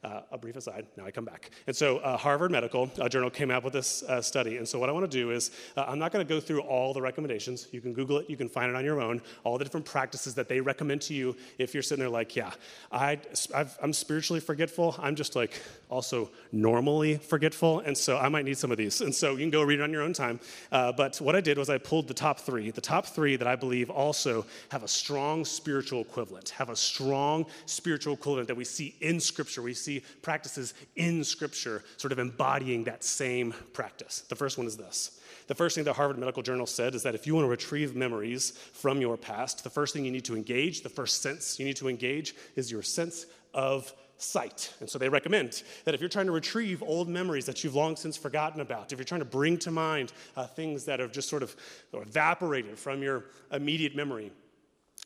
uh, 0.04 0.22
a 0.32 0.38
brief 0.38 0.56
aside, 0.56 0.88
now 0.96 1.06
I 1.06 1.12
come 1.12 1.26
back. 1.26 1.52
And 1.68 1.76
so, 1.76 1.98
uh, 1.98 2.16
Harvard 2.16 2.52
Medical 2.52 2.90
uh, 3.00 3.10
Journal 3.10 3.30
came 3.30 3.52
out 3.52 3.64
with 3.64 3.74
this 3.74 4.04
uh, 4.04 4.22
study. 4.22 4.58
And 4.58 4.68
so, 4.68 4.80
what 4.80 4.90
I 4.90 4.92
want 4.92 5.10
to 5.10 5.18
do 5.18 5.32
is, 5.32 5.52
uh, 5.76 5.86
I'm 5.88 6.00
not 6.00 6.12
going 6.12 6.26
to 6.26 6.34
go 6.34 6.40
through 6.40 6.62
all 6.62 6.94
the 6.94 7.02
recommendations. 7.02 7.68
You 7.72 7.82
can 7.82 7.94
Google 7.94 8.20
it, 8.20 8.30
you 8.30 8.38
can 8.38 8.48
find 8.48 8.70
it 8.70 8.76
on 8.76 8.86
your 8.86 9.02
own, 9.02 9.22
all 9.44 9.58
the 9.58 9.64
different 9.64 9.86
practices 9.86 10.36
that 10.36 10.48
they 10.48 10.62
recommend 10.62 11.02
to 11.04 11.14
you 11.14 11.36
if 11.58 11.74
you're 11.74 11.84
sitting 11.84 12.00
there 12.00 12.10
like, 12.10 12.36
yeah, 12.36 12.52
I, 12.92 13.20
i 13.54 13.66
am 13.82 13.92
spiritually 13.92 14.40
forgetful. 14.40 14.96
I'm 15.00 15.16
just 15.16 15.36
like 15.36 15.62
also 15.90 16.30
normally 16.52 17.18
forgetful. 17.18 17.80
And 17.82 17.98
so, 17.98 18.18
I 18.18 18.30
might 18.30 18.46
need 18.46 18.58
some 18.58 18.72
of 18.72 18.78
these. 18.78 19.02
And 19.02 19.14
so, 19.14 19.34
you 19.34 19.40
can 19.40 19.50
go 19.50 19.64
read 19.64 19.80
it 19.80 19.84
on 19.84 19.92
your 19.92 20.04
own 20.04 20.14
time. 20.14 20.40
Uh, 20.72 20.94
but 20.94 21.20
what 21.20 21.36
I 21.36 21.42
did 21.42 21.58
was, 21.58 21.70
I 21.70 21.78
pulled 21.78 22.08
the 22.08 22.14
top 22.14 22.40
three, 22.40 22.72
the 22.72 22.82
top 22.82 23.06
three 23.06 23.36
that 23.36 23.48
I 23.48 23.58
believe 23.58 23.90
also 23.90 24.46
have 24.70 24.84
a 24.84 24.88
strong 24.88 25.44
spiritual 25.44 26.02
equivalent, 26.02 26.50
have 26.50 26.70
a 26.70 26.76
strong 26.76 27.46
spiritual 27.66 28.14
equivalent 28.14 28.48
that 28.48 28.56
we 28.56 28.64
see 28.64 28.96
in 29.02 29.20
Scripture. 29.20 29.62
We 29.62 29.70
we 29.70 29.74
see 29.90 30.04
practices 30.22 30.74
in 30.96 31.24
Scripture 31.24 31.84
sort 31.98 32.12
of 32.12 32.20
embodying 32.20 32.84
that 32.86 33.04
same 33.04 33.54
practice. 33.74 34.22
The 34.30 34.36
first 34.36 34.58
one 34.58 34.68
is 34.68 34.78
this. 34.78 35.20
The 35.48 35.56
first 35.56 35.76
thing 35.76 35.84
the 35.84 35.94
Harvard 35.94 36.20
Medical 36.20 36.44
Journal 36.44 36.68
said 36.68 36.94
is 36.94 37.04
that 37.04 37.16
if 37.16 37.26
you 37.26 37.34
want 37.34 37.46
to 37.46 37.50
retrieve 37.50 37.96
memories 37.96 38.52
from 38.74 39.02
your 39.02 39.18
past, 39.18 39.64
the 39.64 39.70
first 39.70 39.94
thing 39.94 40.06
you 40.06 40.12
need 40.12 40.26
to 40.26 40.36
engage, 40.36 40.82
the 40.82 40.90
first 40.90 41.22
sense 41.24 41.60
you 41.60 41.66
need 41.66 41.78
to 41.78 41.90
engage, 41.90 42.36
is 42.56 42.72
your 42.72 42.84
sense 42.84 43.26
of 43.54 43.92
sight. 44.18 44.74
And 44.80 44.90
so 44.90 45.00
they 45.00 45.10
recommend 45.10 45.64
that 45.86 45.96
if 45.96 46.02
you're 46.02 46.10
trying 46.10 46.28
to 46.28 46.32
retrieve 46.32 46.84
old 46.84 47.08
memories 47.08 47.46
that 47.46 47.64
you've 47.64 47.74
long 47.74 47.96
since 47.96 48.16
forgotten 48.18 48.62
about, 48.62 48.92
if 48.92 49.00
you're 49.00 49.06
trying 49.06 49.22
to 49.22 49.26
bring 49.26 49.58
to 49.60 49.72
mind 49.72 50.14
uh, 50.36 50.46
things 50.46 50.86
that 50.86 51.00
have 51.00 51.12
just 51.12 51.30
sort 51.30 51.42
of 51.42 51.56
evaporated 51.94 52.78
from 52.78 53.02
your 53.02 53.26
immediate 53.52 53.96
memory, 53.96 54.32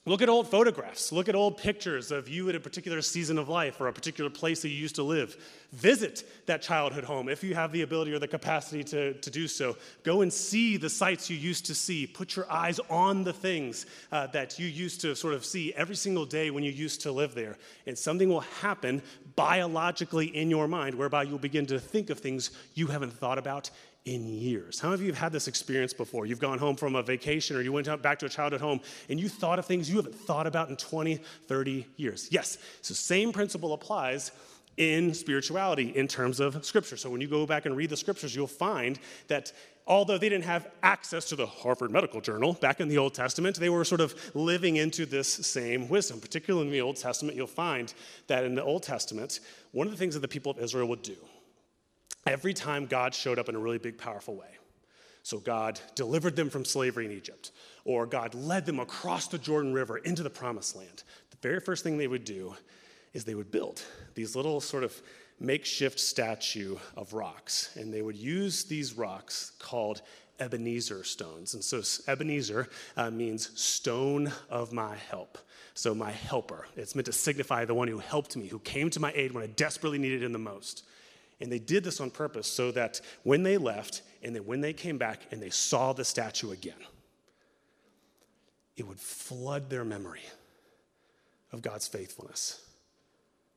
Look 0.06 0.22
at 0.22 0.28
old 0.28 0.50
photographs. 0.50 1.14
Look 1.14 1.30
at 1.30 1.36
old 1.36 1.58
pictures 1.58 2.12
of 2.12 2.28
you 2.28 2.50
at 2.50 2.56
a 2.56 2.60
particular 2.60 3.02
season 3.02 3.38
of 3.38 3.48
life 3.48 3.80
or 3.80 3.88
a 3.88 3.94
particular 3.94 4.30
place 4.30 4.62
that 4.62 4.68
you 4.68 4.76
used 4.76 4.96
to 4.96 5.04
live. 5.04 5.38
Visit 5.72 6.26
that 6.46 6.62
childhood 6.62 7.06
home 7.06 7.30
if 7.30 7.42
you 7.42 7.56
have 7.56 7.72
the 7.72 7.84
ability 7.84 8.12
or 8.12 8.20
the 8.20 8.28
capacity 8.28 8.84
to, 8.84 9.14
to 9.14 9.32
do 9.32 9.48
so. 9.48 9.78
Go 10.04 10.20
and 10.20 10.32
see 10.32 10.76
the 10.76 10.90
sights 10.90 11.30
you 11.30 11.38
used 11.38 11.68
to 11.68 11.74
see. 11.74 12.06
Put 12.06 12.36
your 12.36 12.52
eyes 12.52 12.82
on 12.90 13.24
the 13.24 13.32
things 13.32 13.86
uh, 14.12 14.28
that 14.28 14.60
you 14.60 14.68
used 14.68 15.00
to 15.02 15.16
sort 15.16 15.36
of 15.36 15.46
see 15.46 15.74
every 15.74 15.96
single 15.96 16.26
day 16.26 16.52
when 16.52 16.66
you 16.66 16.72
used 16.72 17.00
to 17.04 17.12
live 17.14 17.34
there. 17.34 17.58
And 17.88 17.98
something 17.98 18.28
will 18.28 18.42
happen 18.42 19.02
biologically 19.38 20.26
in 20.26 20.50
your 20.50 20.68
mind 20.68 20.96
whereby 20.96 21.24
you'll 21.24 21.38
begin 21.38 21.66
to 21.68 21.80
think 21.80 22.10
of 22.10 22.20
things 22.20 22.52
you 22.74 22.88
haven't 22.88 23.14
thought 23.14 23.38
about 23.38 23.70
in 24.06 24.28
years. 24.28 24.80
How 24.80 24.90
many 24.90 24.96
of 24.96 25.02
you 25.02 25.08
have 25.08 25.18
had 25.18 25.32
this 25.32 25.48
experience 25.48 25.94
before? 25.94 26.26
You've 26.26 26.40
gone 26.40 26.60
home 26.60 26.76
from 26.76 26.96
a 26.96 27.02
vacation 27.04 27.56
or 27.56 27.62
you 27.62 27.72
went 27.72 27.88
back 28.02 28.20
to 28.20 28.26
a 28.26 28.30
childhood 28.30 28.62
home 28.62 28.82
and 29.10 29.20
you 29.20 29.30
thought 29.30 29.60
of 29.60 29.66
things 29.66 29.90
you 29.90 29.96
haven't 29.98 30.16
thought 30.16 30.46
about 30.46 30.70
in 30.70 30.76
20, 30.76 31.16
30 31.48 31.88
years. 31.96 32.28
Yes, 32.32 32.58
so 32.82 32.94
same 32.94 33.32
principle 33.32 33.74
applies 33.74 34.32
in 34.78 35.14
spirituality 35.14 35.90
in 35.96 36.08
terms 36.08 36.40
of 36.40 36.66
scripture. 36.66 36.98
So 36.98 37.10
when 37.10 37.22
you 37.22 37.28
go 37.28 37.46
back 37.46 37.66
and 37.66 37.78
read 37.78 37.90
the 37.90 37.98
scriptures, 37.98 38.36
you'll 38.36 38.48
find 38.48 39.00
that 39.28 39.54
although 39.86 40.18
they 40.18 40.30
didn't 40.30 40.46
have 40.46 40.68
access 40.82 41.26
to 41.26 41.36
the 41.36 41.46
Harvard 41.46 41.92
Medical 41.92 42.22
Journal 42.22 42.54
back 42.54 42.80
in 42.80 42.88
the 42.88 42.98
Old 42.98 43.14
Testament, 43.14 43.58
they 43.58 43.70
were 43.70 43.86
sort 43.86 44.02
of 44.02 44.16
living 44.36 44.78
into 44.78 45.06
this 45.06 45.28
same 45.28 45.88
wisdom. 45.90 46.20
Particularly 46.20 46.68
in 46.68 46.72
the 46.72 46.82
Old 46.82 46.96
Testament, 46.96 47.38
you'll 47.38 47.48
find 47.48 47.94
that 48.28 48.44
in 48.44 48.56
the 48.56 48.64
Old 48.64 48.84
Testament, 48.84 49.40
one 49.72 49.88
of 49.88 49.92
the 49.92 49.98
things 49.98 50.16
that 50.16 50.22
the 50.22 50.28
people 50.28 50.52
of 50.52 50.60
Israel 50.60 50.88
would 50.88 51.04
do 51.04 51.18
every 52.26 52.54
time 52.54 52.86
God 52.86 53.14
showed 53.14 53.40
up 53.40 53.50
in 53.50 53.56
a 53.56 53.60
really 53.60 53.78
big, 53.78 53.98
powerful 53.98 54.36
way. 54.36 54.48
So 55.24 55.40
God 55.40 55.80
delivered 55.96 56.36
them 56.36 56.50
from 56.50 56.66
slavery 56.66 57.06
in 57.06 57.12
Egypt, 57.12 57.52
or 57.86 58.06
God 58.06 58.36
led 58.36 58.66
them 58.66 58.80
across 58.80 59.28
the 59.28 59.38
Jordan 59.38 59.74
River 59.74 59.98
into 59.98 60.22
the 60.22 60.30
promised 60.30 60.76
land. 60.76 61.04
The 61.32 61.38
very 61.42 61.62
first 61.62 61.84
thing 61.84 61.98
they 61.98 62.08
would 62.08 62.26
do 62.26 62.56
is 63.14 63.24
they 63.24 63.36
would 63.36 63.52
build 63.52 63.82
these 64.16 64.36
little 64.36 64.60
sort 64.60 64.84
of 64.84 64.94
makeshift 65.40 66.00
statue 66.00 66.78
of 66.98 67.14
rocks, 67.14 67.76
and 67.76 67.94
they 67.94 68.02
would 68.02 68.18
use 68.18 68.66
these 68.66 68.98
rocks 68.98 69.54
called 69.60 70.02
Ebenezer 70.40 71.04
stones. 71.04 71.54
And 71.54 71.64
so 71.64 71.82
Ebenezer 72.12 72.68
uh, 72.98 73.12
means 73.12 73.58
stone 73.60 74.32
of 74.50 74.74
my 74.74 74.96
help. 74.96 75.38
So 75.74 75.96
my 75.96 76.12
helper. 76.12 76.68
It's 76.76 76.96
meant 76.96 77.06
to 77.06 77.14
signify 77.14 77.66
the 77.66 77.74
one 77.74 77.88
who 77.88 77.98
helped 77.98 78.36
me, 78.36 78.48
who 78.48 78.60
came 78.60 78.90
to 78.92 79.00
my 79.00 79.12
aid 79.16 79.32
when 79.32 79.44
I 79.44 79.48
desperately 79.48 79.98
needed 79.98 80.24
him 80.24 80.34
the 80.34 80.40
most. 80.40 80.84
And 81.42 81.52
they 81.52 81.60
did 81.60 81.84
this 81.84 82.00
on 82.00 82.10
purpose 82.10 82.48
so 82.48 82.72
that 82.72 83.02
when 83.24 83.44
they 83.44 83.58
left 83.58 84.02
and 84.22 84.36
then 84.36 84.46
when 84.46 84.62
they 84.62 84.74
came 84.74 84.98
back 84.98 85.22
and 85.32 85.42
they 85.42 85.50
saw 85.50 85.94
the 85.94 86.06
statue 86.06 86.52
again, 86.52 86.76
it 88.78 88.88
would 88.88 89.00
flood 89.00 89.70
their 89.70 89.84
memory 89.84 90.24
of 91.52 91.62
God's 91.62 91.88
faithfulness. 91.88 92.62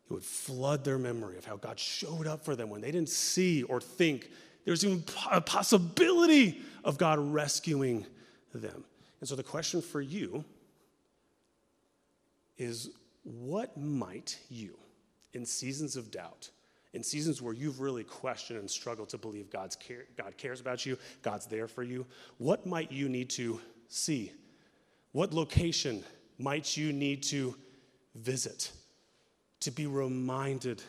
It 0.08 0.12
would 0.12 0.24
flood 0.24 0.84
their 0.84 0.98
memory 0.98 1.36
of 1.38 1.44
how 1.44 1.56
God 1.56 1.78
showed 1.78 2.26
up 2.26 2.44
for 2.44 2.54
them 2.54 2.70
when 2.70 2.80
they 2.80 2.90
didn't 2.90 3.08
see 3.08 3.62
or 3.64 3.80
think 3.80 4.30
there 4.64 4.72
was 4.72 4.84
even 4.84 5.04
a 5.30 5.40
possibility 5.40 6.60
of 6.84 6.98
God 6.98 7.18
rescuing 7.18 8.04
them. 8.52 8.84
And 9.20 9.28
so 9.28 9.36
the 9.36 9.42
question 9.42 9.80
for 9.80 10.00
you 10.00 10.44
is 12.58 12.90
what 13.22 13.76
might 13.76 14.38
you, 14.48 14.76
in 15.32 15.46
seasons 15.46 15.96
of 15.96 16.10
doubt, 16.10 16.50
in 16.96 17.02
seasons 17.02 17.42
where 17.42 17.52
you've 17.52 17.80
really 17.80 18.04
questioned 18.04 18.58
and 18.58 18.70
struggled 18.70 19.10
to 19.10 19.18
believe 19.18 19.50
God's 19.50 19.76
care, 19.76 20.06
God 20.16 20.36
cares 20.38 20.60
about 20.60 20.86
you, 20.86 20.96
God's 21.20 21.46
there 21.46 21.68
for 21.68 21.82
you, 21.82 22.06
what 22.38 22.64
might 22.64 22.90
you 22.90 23.10
need 23.10 23.28
to 23.30 23.60
see? 23.88 24.32
What 25.12 25.34
location 25.34 26.02
might 26.38 26.74
you 26.74 26.94
need 26.94 27.22
to 27.24 27.54
visit 28.14 28.72
to 29.60 29.70
be 29.70 29.86
reminded 29.86 30.82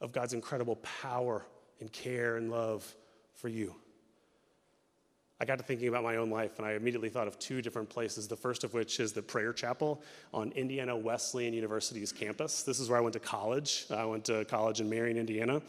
of 0.00 0.12
God's 0.12 0.32
incredible 0.32 0.76
power 0.76 1.44
and 1.78 1.92
care 1.92 2.36
and 2.38 2.50
love 2.50 2.94
for 3.34 3.48
you? 3.48 3.74
I 5.40 5.44
got 5.44 5.58
to 5.58 5.64
thinking 5.64 5.88
about 5.88 6.04
my 6.04 6.16
own 6.16 6.30
life, 6.30 6.58
and 6.58 6.66
I 6.66 6.72
immediately 6.72 7.08
thought 7.08 7.26
of 7.26 7.38
two 7.40 7.60
different 7.60 7.88
places. 7.88 8.28
The 8.28 8.36
first 8.36 8.62
of 8.62 8.72
which 8.72 9.00
is 9.00 9.12
the 9.12 9.22
prayer 9.22 9.52
chapel 9.52 10.00
on 10.32 10.52
Indiana 10.52 10.96
Wesleyan 10.96 11.52
University's 11.52 12.12
campus. 12.12 12.62
This 12.62 12.78
is 12.78 12.88
where 12.88 12.98
I 12.98 13.00
went 13.00 13.14
to 13.14 13.20
college. 13.20 13.86
I 13.90 14.04
went 14.04 14.24
to 14.26 14.44
college 14.44 14.80
in 14.80 14.88
Marion, 14.88 15.16
Indiana, 15.16 15.60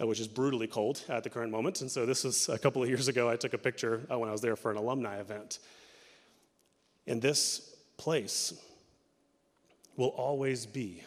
uh, 0.00 0.06
which 0.06 0.20
is 0.20 0.26
brutally 0.26 0.66
cold 0.66 1.02
at 1.10 1.22
the 1.22 1.28
current 1.28 1.52
moment. 1.52 1.82
And 1.82 1.90
so, 1.90 2.06
this 2.06 2.24
was 2.24 2.48
a 2.48 2.58
couple 2.58 2.82
of 2.82 2.88
years 2.88 3.08
ago. 3.08 3.28
I 3.28 3.36
took 3.36 3.52
a 3.52 3.58
picture 3.58 4.06
uh, 4.10 4.18
when 4.18 4.30
I 4.30 4.32
was 4.32 4.40
there 4.40 4.56
for 4.56 4.70
an 4.70 4.78
alumni 4.78 5.20
event. 5.20 5.58
And 7.06 7.20
this 7.20 7.76
place 7.98 8.54
will 9.96 10.08
always 10.08 10.64
be 10.64 11.02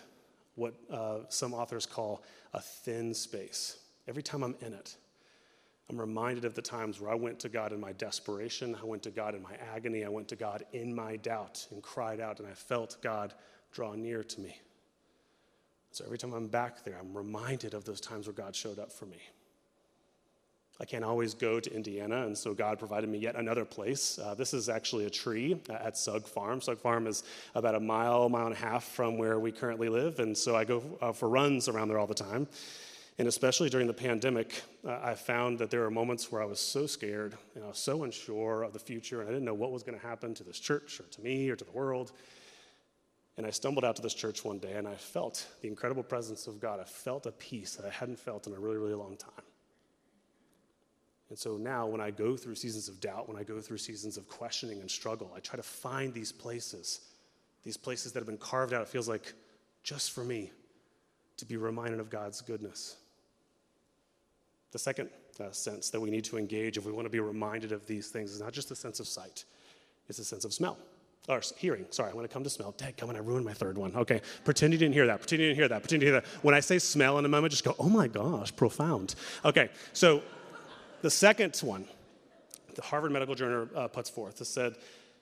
what 0.55 0.75
uh, 0.91 1.19
some 1.29 1.53
authors 1.53 1.87
call 1.87 2.21
a 2.53 2.61
thin 2.61 3.15
space. 3.15 3.77
Every 4.07 4.21
time 4.21 4.43
I'm 4.43 4.55
in 4.61 4.73
it, 4.73 4.95
I'm 5.89 5.99
reminded 5.99 6.45
of 6.45 6.53
the 6.53 6.61
times 6.61 6.99
where 6.99 7.11
I 7.11 7.15
went 7.15 7.39
to 7.41 7.49
God 7.49 7.73
in 7.73 7.79
my 7.79 7.91
desperation, 7.93 8.75
I 8.81 8.85
went 8.85 9.03
to 9.03 9.11
God 9.11 9.35
in 9.35 9.43
my 9.43 9.55
agony, 9.75 10.05
I 10.05 10.09
went 10.09 10.27
to 10.29 10.35
God 10.35 10.63
in 10.71 10.95
my 10.95 11.17
doubt 11.17 11.67
and 11.71 11.83
cried 11.83 12.19
out, 12.19 12.39
and 12.39 12.47
I 12.47 12.53
felt 12.53 12.97
God 13.01 13.33
draw 13.71 13.93
near 13.93 14.23
to 14.23 14.39
me. 14.39 14.59
So 15.91 16.05
every 16.05 16.17
time 16.17 16.33
I'm 16.33 16.47
back 16.47 16.83
there, 16.83 16.97
I'm 16.99 17.15
reminded 17.15 17.73
of 17.73 17.85
those 17.85 18.01
times 18.01 18.27
where 18.27 18.33
God 18.33 18.55
showed 18.55 18.79
up 18.79 18.91
for 18.91 19.05
me. 19.05 19.21
I 20.79 20.85
can't 20.85 21.03
always 21.03 21.35
go 21.35 21.59
to 21.59 21.73
Indiana, 21.73 22.25
and 22.25 22.35
so 22.35 22.53
God 22.53 22.79
provided 22.79 23.07
me 23.07 23.19
yet 23.19 23.35
another 23.35 23.63
place. 23.63 24.17
Uh, 24.17 24.33
this 24.33 24.55
is 24.55 24.69
actually 24.69 25.05
a 25.05 25.09
tree 25.09 25.61
at 25.69 25.97
Sugg 25.97 26.25
Farm. 26.25 26.61
Sugg 26.61 26.79
Farm 26.79 27.05
is 27.05 27.23
about 27.53 27.75
a 27.75 27.79
mile, 27.79 28.27
mile 28.27 28.47
and 28.47 28.55
a 28.55 28.57
half 28.57 28.83
from 28.85 29.17
where 29.17 29.39
we 29.39 29.51
currently 29.51 29.87
live, 29.87 30.19
and 30.19 30.35
so 30.35 30.55
I 30.55 30.65
go 30.65 30.81
uh, 30.99 31.11
for 31.11 31.29
runs 31.29 31.67
around 31.67 31.89
there 31.89 31.99
all 31.99 32.07
the 32.07 32.15
time. 32.15 32.47
And 33.19 33.27
especially 33.27 33.69
during 33.69 33.85
the 33.85 33.93
pandemic, 33.93 34.63
uh, 34.85 34.99
I 35.03 35.13
found 35.13 35.59
that 35.59 35.69
there 35.69 35.81
were 35.81 35.91
moments 35.91 36.31
where 36.31 36.41
I 36.41 36.45
was 36.45 36.59
so 36.59 36.87
scared 36.87 37.35
and 37.53 37.63
I 37.63 37.67
was 37.67 37.77
so 37.77 38.03
unsure 38.03 38.63
of 38.63 38.73
the 38.73 38.79
future, 38.79 39.21
and 39.21 39.29
I 39.29 39.31
didn't 39.31 39.45
know 39.45 39.53
what 39.53 39.71
was 39.71 39.83
going 39.83 39.99
to 39.99 40.05
happen 40.05 40.33
to 40.33 40.43
this 40.43 40.59
church 40.59 40.99
or 40.99 41.03
to 41.03 41.21
me 41.21 41.49
or 41.49 41.55
to 41.55 41.63
the 41.63 41.71
world. 41.71 42.11
And 43.37 43.45
I 43.45 43.51
stumbled 43.51 43.85
out 43.85 43.95
to 43.97 44.01
this 44.01 44.13
church 44.13 44.43
one 44.43 44.59
day 44.59 44.73
and 44.73 44.87
I 44.87 44.95
felt 44.95 45.47
the 45.61 45.67
incredible 45.67 46.03
presence 46.03 46.45
of 46.47 46.59
God. 46.59 46.79
I 46.79 46.83
felt 46.83 47.25
a 47.25 47.31
peace 47.31 47.75
that 47.75 47.85
I 47.85 47.89
hadn't 47.89 48.19
felt 48.19 48.45
in 48.47 48.53
a 48.53 48.59
really, 48.59 48.77
really 48.77 48.93
long 48.93 49.17
time. 49.17 49.45
And 51.29 51.37
so 51.37 51.57
now, 51.57 51.87
when 51.87 51.99
I 51.99 52.11
go 52.11 52.37
through 52.37 52.55
seasons 52.55 52.87
of 52.89 52.99
doubt, 52.99 53.27
when 53.27 53.37
I 53.37 53.43
go 53.43 53.59
through 53.59 53.79
seasons 53.79 54.17
of 54.17 54.27
questioning 54.27 54.81
and 54.81 54.91
struggle, 54.91 55.31
I 55.35 55.39
try 55.39 55.57
to 55.57 55.63
find 55.63 56.13
these 56.13 56.31
places, 56.31 57.01
these 57.63 57.77
places 57.77 58.11
that 58.11 58.19
have 58.19 58.27
been 58.27 58.37
carved 58.37 58.71
out, 58.71 58.83
it 58.83 58.87
feels 58.87 59.09
like 59.09 59.33
just 59.81 60.11
for 60.11 60.23
me, 60.23 60.51
to 61.37 61.45
be 61.45 61.57
reminded 61.57 61.99
of 61.99 62.11
God's 62.11 62.41
goodness. 62.41 62.97
The 64.73 64.79
second 64.79 65.09
uh, 65.39 65.51
sense 65.51 65.91
that 65.91 66.01
we 66.01 66.09
need 66.09 66.25
to 66.25 66.37
engage 66.37 66.77
if 66.77 66.85
we 66.85 66.91
want 66.91 67.05
to 67.05 67.09
be 67.09 67.19
reminded 67.19 67.71
of 67.71 67.85
these 67.85 68.09
things 68.09 68.31
is 68.31 68.41
not 68.41 68.51
just 68.51 68.69
the 68.69 68.75
sense 68.75 68.99
of 68.99 69.07
sight, 69.07 69.45
it's 70.09 70.17
a 70.19 70.25
sense 70.25 70.45
of 70.45 70.53
smell. 70.53 70.77
Or 71.29 71.41
hearing, 71.57 71.85
sorry, 71.91 72.09
I'm 72.09 72.15
going 72.15 72.27
to 72.27 72.33
come 72.33 72.43
to 72.43 72.49
smell. 72.49 72.73
Dad, 72.75 72.97
come 72.97 73.09
on, 73.09 73.15
I 73.15 73.19
ruined 73.19 73.45
my 73.45 73.53
third 73.53 73.77
one. 73.77 73.95
Okay, 73.95 74.21
pretend 74.43 74.73
you 74.73 74.79
didn't 74.79 74.95
hear 74.95 75.05
that. 75.05 75.19
Pretend 75.19 75.41
you 75.41 75.47
didn't 75.47 75.59
hear 75.59 75.67
that. 75.69 75.81
Pretend 75.83 76.01
you 76.01 76.09
hear 76.09 76.19
that. 76.19 76.25
When 76.41 76.53
I 76.53 76.59
say 76.59 76.79
smell 76.79 77.17
in 77.19 77.23
a 77.23 77.29
moment, 77.29 77.51
just 77.51 77.63
go, 77.63 77.75
oh 77.79 77.87
my 77.87 78.07
gosh, 78.09 78.53
profound. 78.53 79.15
Okay, 79.45 79.69
so 79.93 80.21
the 81.01 81.09
second 81.09 81.55
one, 81.59 81.85
the 82.73 82.81
Harvard 82.81 83.11
Medical 83.11 83.35
Journal 83.35 83.69
uh, 83.75 83.87
puts 83.87 84.09
forth, 84.09 84.41
it 84.41 84.45
said 84.45 84.75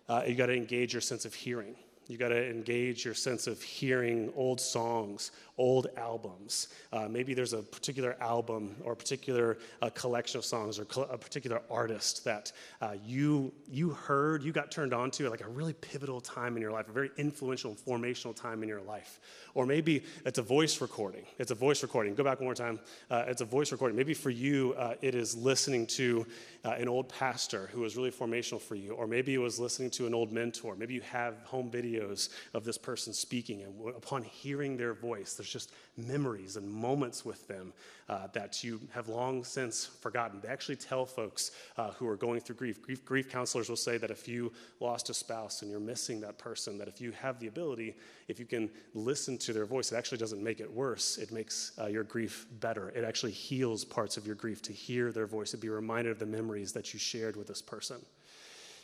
uh, 0.07 0.23
you 0.25 0.33
got 0.33 0.47
to 0.47 0.55
engage 0.55 0.93
your 0.93 1.01
sense 1.01 1.25
of 1.25 1.35
hearing. 1.35 1.75
You 2.11 2.17
got 2.17 2.27
to 2.27 2.49
engage 2.49 3.05
your 3.05 3.13
sense 3.13 3.47
of 3.47 3.61
hearing 3.61 4.33
old 4.35 4.59
songs, 4.59 5.31
old 5.57 5.87
albums. 5.95 6.67
Uh, 6.91 7.07
maybe 7.07 7.33
there's 7.33 7.53
a 7.53 7.61
particular 7.61 8.17
album 8.19 8.75
or 8.83 8.91
a 8.91 8.95
particular 8.97 9.59
uh, 9.81 9.89
collection 9.91 10.37
of 10.37 10.43
songs 10.43 10.77
or 10.77 10.85
a 11.09 11.17
particular 11.17 11.61
artist 11.69 12.25
that 12.25 12.51
uh, 12.81 12.95
you, 13.05 13.53
you 13.69 13.91
heard, 13.91 14.43
you 14.43 14.51
got 14.51 14.71
turned 14.71 14.93
on 14.93 15.09
to 15.11 15.25
at 15.25 15.31
like 15.31 15.45
a 15.45 15.47
really 15.47 15.71
pivotal 15.71 16.19
time 16.19 16.57
in 16.57 16.61
your 16.61 16.73
life, 16.73 16.89
a 16.89 16.91
very 16.91 17.11
influential, 17.15 17.75
formational 17.75 18.35
time 18.35 18.61
in 18.61 18.67
your 18.67 18.81
life. 18.81 19.21
Or 19.53 19.65
maybe 19.65 20.03
it's 20.25 20.37
a 20.37 20.41
voice 20.41 20.81
recording. 20.81 21.23
It's 21.39 21.51
a 21.51 21.55
voice 21.55 21.81
recording. 21.81 22.13
Go 22.13 22.25
back 22.25 22.39
one 22.39 22.45
more 22.47 22.55
time. 22.55 22.77
Uh, 23.09 23.23
it's 23.27 23.41
a 23.41 23.45
voice 23.45 23.71
recording. 23.71 23.95
Maybe 23.95 24.13
for 24.13 24.31
you, 24.31 24.73
uh, 24.77 24.95
it 25.01 25.15
is 25.15 25.33
listening 25.33 25.87
to 25.87 26.25
uh, 26.65 26.71
an 26.71 26.89
old 26.89 27.07
pastor 27.07 27.69
who 27.71 27.79
was 27.79 27.95
really 27.95 28.11
formational 28.11 28.59
for 28.59 28.75
you. 28.75 28.91
Or 28.93 29.07
maybe 29.07 29.33
it 29.33 29.37
was 29.39 29.61
listening 29.61 29.91
to 29.91 30.07
an 30.07 30.13
old 30.13 30.33
mentor. 30.33 30.75
Maybe 30.75 30.93
you 30.93 31.01
have 31.01 31.35
home 31.43 31.69
video 31.69 32.00
videos 32.01 32.29
of 32.53 32.63
this 32.63 32.77
person 32.77 33.13
speaking. 33.13 33.61
And 33.61 33.95
upon 33.95 34.23
hearing 34.23 34.77
their 34.77 34.93
voice, 34.93 35.33
there's 35.33 35.49
just 35.49 35.71
memories 35.97 36.57
and 36.57 36.69
moments 36.69 37.25
with 37.25 37.47
them 37.47 37.73
uh, 38.09 38.27
that 38.33 38.63
you 38.63 38.79
have 38.93 39.07
long 39.07 39.43
since 39.43 39.85
forgotten. 39.85 40.39
They 40.41 40.49
actually 40.49 40.75
tell 40.75 41.05
folks 41.05 41.51
uh, 41.77 41.91
who 41.91 42.07
are 42.07 42.15
going 42.15 42.39
through 42.41 42.55
grief. 42.55 42.81
grief. 42.81 43.05
Grief 43.05 43.29
counselors 43.29 43.69
will 43.69 43.75
say 43.75 43.97
that 43.97 44.11
if 44.11 44.27
you 44.27 44.51
lost 44.79 45.09
a 45.09 45.13
spouse 45.13 45.61
and 45.61 45.71
you're 45.71 45.79
missing 45.79 46.21
that 46.21 46.37
person, 46.37 46.77
that 46.77 46.87
if 46.87 46.99
you 46.99 47.11
have 47.11 47.39
the 47.39 47.47
ability, 47.47 47.95
if 48.27 48.39
you 48.39 48.45
can 48.45 48.69
listen 48.93 49.37
to 49.39 49.53
their 49.53 49.65
voice, 49.65 49.91
it 49.91 49.95
actually 49.95 50.17
doesn't 50.17 50.43
make 50.43 50.59
it 50.59 50.71
worse. 50.71 51.17
It 51.17 51.31
makes 51.31 51.71
uh, 51.79 51.87
your 51.87 52.03
grief 52.03 52.47
better. 52.59 52.89
It 52.89 53.03
actually 53.03 53.31
heals 53.31 53.85
parts 53.85 54.17
of 54.17 54.25
your 54.25 54.35
grief 54.35 54.61
to 54.63 54.73
hear 54.73 55.11
their 55.11 55.27
voice 55.27 55.53
and 55.53 55.61
be 55.61 55.69
reminded 55.69 56.11
of 56.11 56.19
the 56.19 56.25
memories 56.25 56.71
that 56.73 56.93
you 56.93 56.99
shared 56.99 57.35
with 57.35 57.47
this 57.47 57.61
person. 57.61 57.97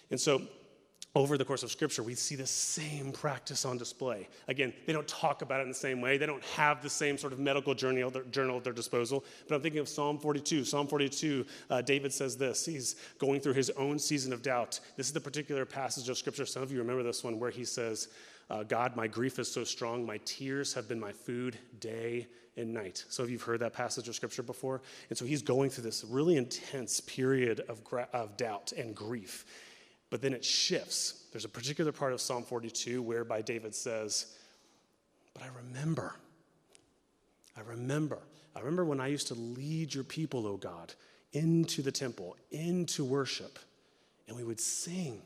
And 0.10 0.20
so, 0.20 0.42
over 1.16 1.38
the 1.38 1.46
course 1.46 1.64
of 1.64 1.72
Scripture, 1.72 2.04
we 2.04 2.14
see 2.14 2.36
the 2.36 2.46
same 2.46 3.12
practice 3.12 3.66
on 3.66 3.78
display. 3.78 4.28
Again, 4.48 4.72
they 4.86 4.94
don't 4.94 5.08
talk 5.08 5.42
about 5.42 5.60
it 5.60 5.64
in 5.64 5.70
the 5.70 5.76
same 5.76 6.00
way. 6.00 6.18
They 6.18 6.28
don't 6.28 6.44
have 6.44 6.84
the 6.84 6.90
same 6.90 7.18
sort 7.18 7.34
of 7.34 7.40
medical 7.40 7.74
journal, 7.74 8.12
journal 8.30 8.58
at 8.58 8.64
their 8.64 8.74
disposal. 8.74 9.26
But 9.48 9.56
I'm 9.56 9.62
thinking 9.62 9.80
of 9.80 9.90
Psalm 9.90 10.20
42. 10.20 10.64
Psalm 10.64 10.88
42, 10.88 11.46
uh, 11.70 11.82
David 11.82 12.14
says 12.14 12.38
this. 12.38 12.66
He's 12.66 12.98
going 13.18 13.42
through 13.42 13.54
his 13.54 13.72
own 13.72 13.98
season 13.98 14.32
of 14.32 14.44
doubt. 14.44 14.80
This 14.96 15.08
is 15.08 15.14
the 15.14 15.20
particular 15.20 15.66
passage 15.66 16.08
of 16.08 16.18
Scripture. 16.18 16.46
Some 16.46 16.62
of 16.62 16.72
you 16.72 16.78
remember 16.78 17.04
this 17.04 17.24
one 17.24 17.40
where 17.40 17.52
he 17.52 17.66
says, 17.66 18.10
uh, 18.50 18.64
God, 18.64 18.96
my 18.96 19.08
grief 19.08 19.40
is 19.40 19.52
so 19.52 19.64
strong, 19.64 20.06
my 20.06 20.20
tears 20.24 20.74
have 20.74 20.88
been 20.88 21.00
my 21.00 21.12
food 21.12 21.58
day 21.80 22.28
and 22.56 22.74
night. 22.74 23.04
So, 23.10 23.24
if 23.24 23.30
you've 23.30 23.42
heard 23.42 23.60
that 23.60 23.74
passage 23.74 24.08
of 24.08 24.16
scripture 24.16 24.42
before, 24.44 24.82
and 25.10 25.18
so 25.18 25.26
he's 25.26 25.42
going 25.42 25.70
through 25.70 25.84
this 25.84 26.06
really 26.06 26.38
intense 26.38 27.02
period 27.02 27.62
of, 27.68 27.84
gra- 27.84 28.08
of 28.14 28.38
doubt 28.38 28.72
and 28.72 28.96
grief. 28.96 29.46
But 30.10 30.22
then 30.22 30.34
it 30.34 30.44
shifts. 30.44 31.26
There's 31.32 31.46
a 31.46 31.50
particular 31.50 31.92
part 31.92 32.14
of 32.14 32.22
Psalm 32.22 32.44
42 32.44 33.02
whereby 33.02 33.42
David 33.42 33.76
says, 33.76 34.38
But 35.34 35.44
I 35.44 35.48
remember. 35.48 36.16
I 37.58 37.62
remember. 37.62 38.20
I 38.56 38.60
remember 38.60 38.86
when 38.86 39.00
I 39.00 39.08
used 39.08 39.28
to 39.28 39.36
lead 39.36 39.94
your 39.94 40.04
people, 40.04 40.48
O 40.48 40.58
God, 40.58 40.94
into 41.34 41.82
the 41.82 41.92
temple, 41.92 42.36
into 42.52 43.04
worship, 43.04 43.60
and 44.28 44.36
we 44.36 44.44
would 44.44 44.60
sing. 44.60 45.22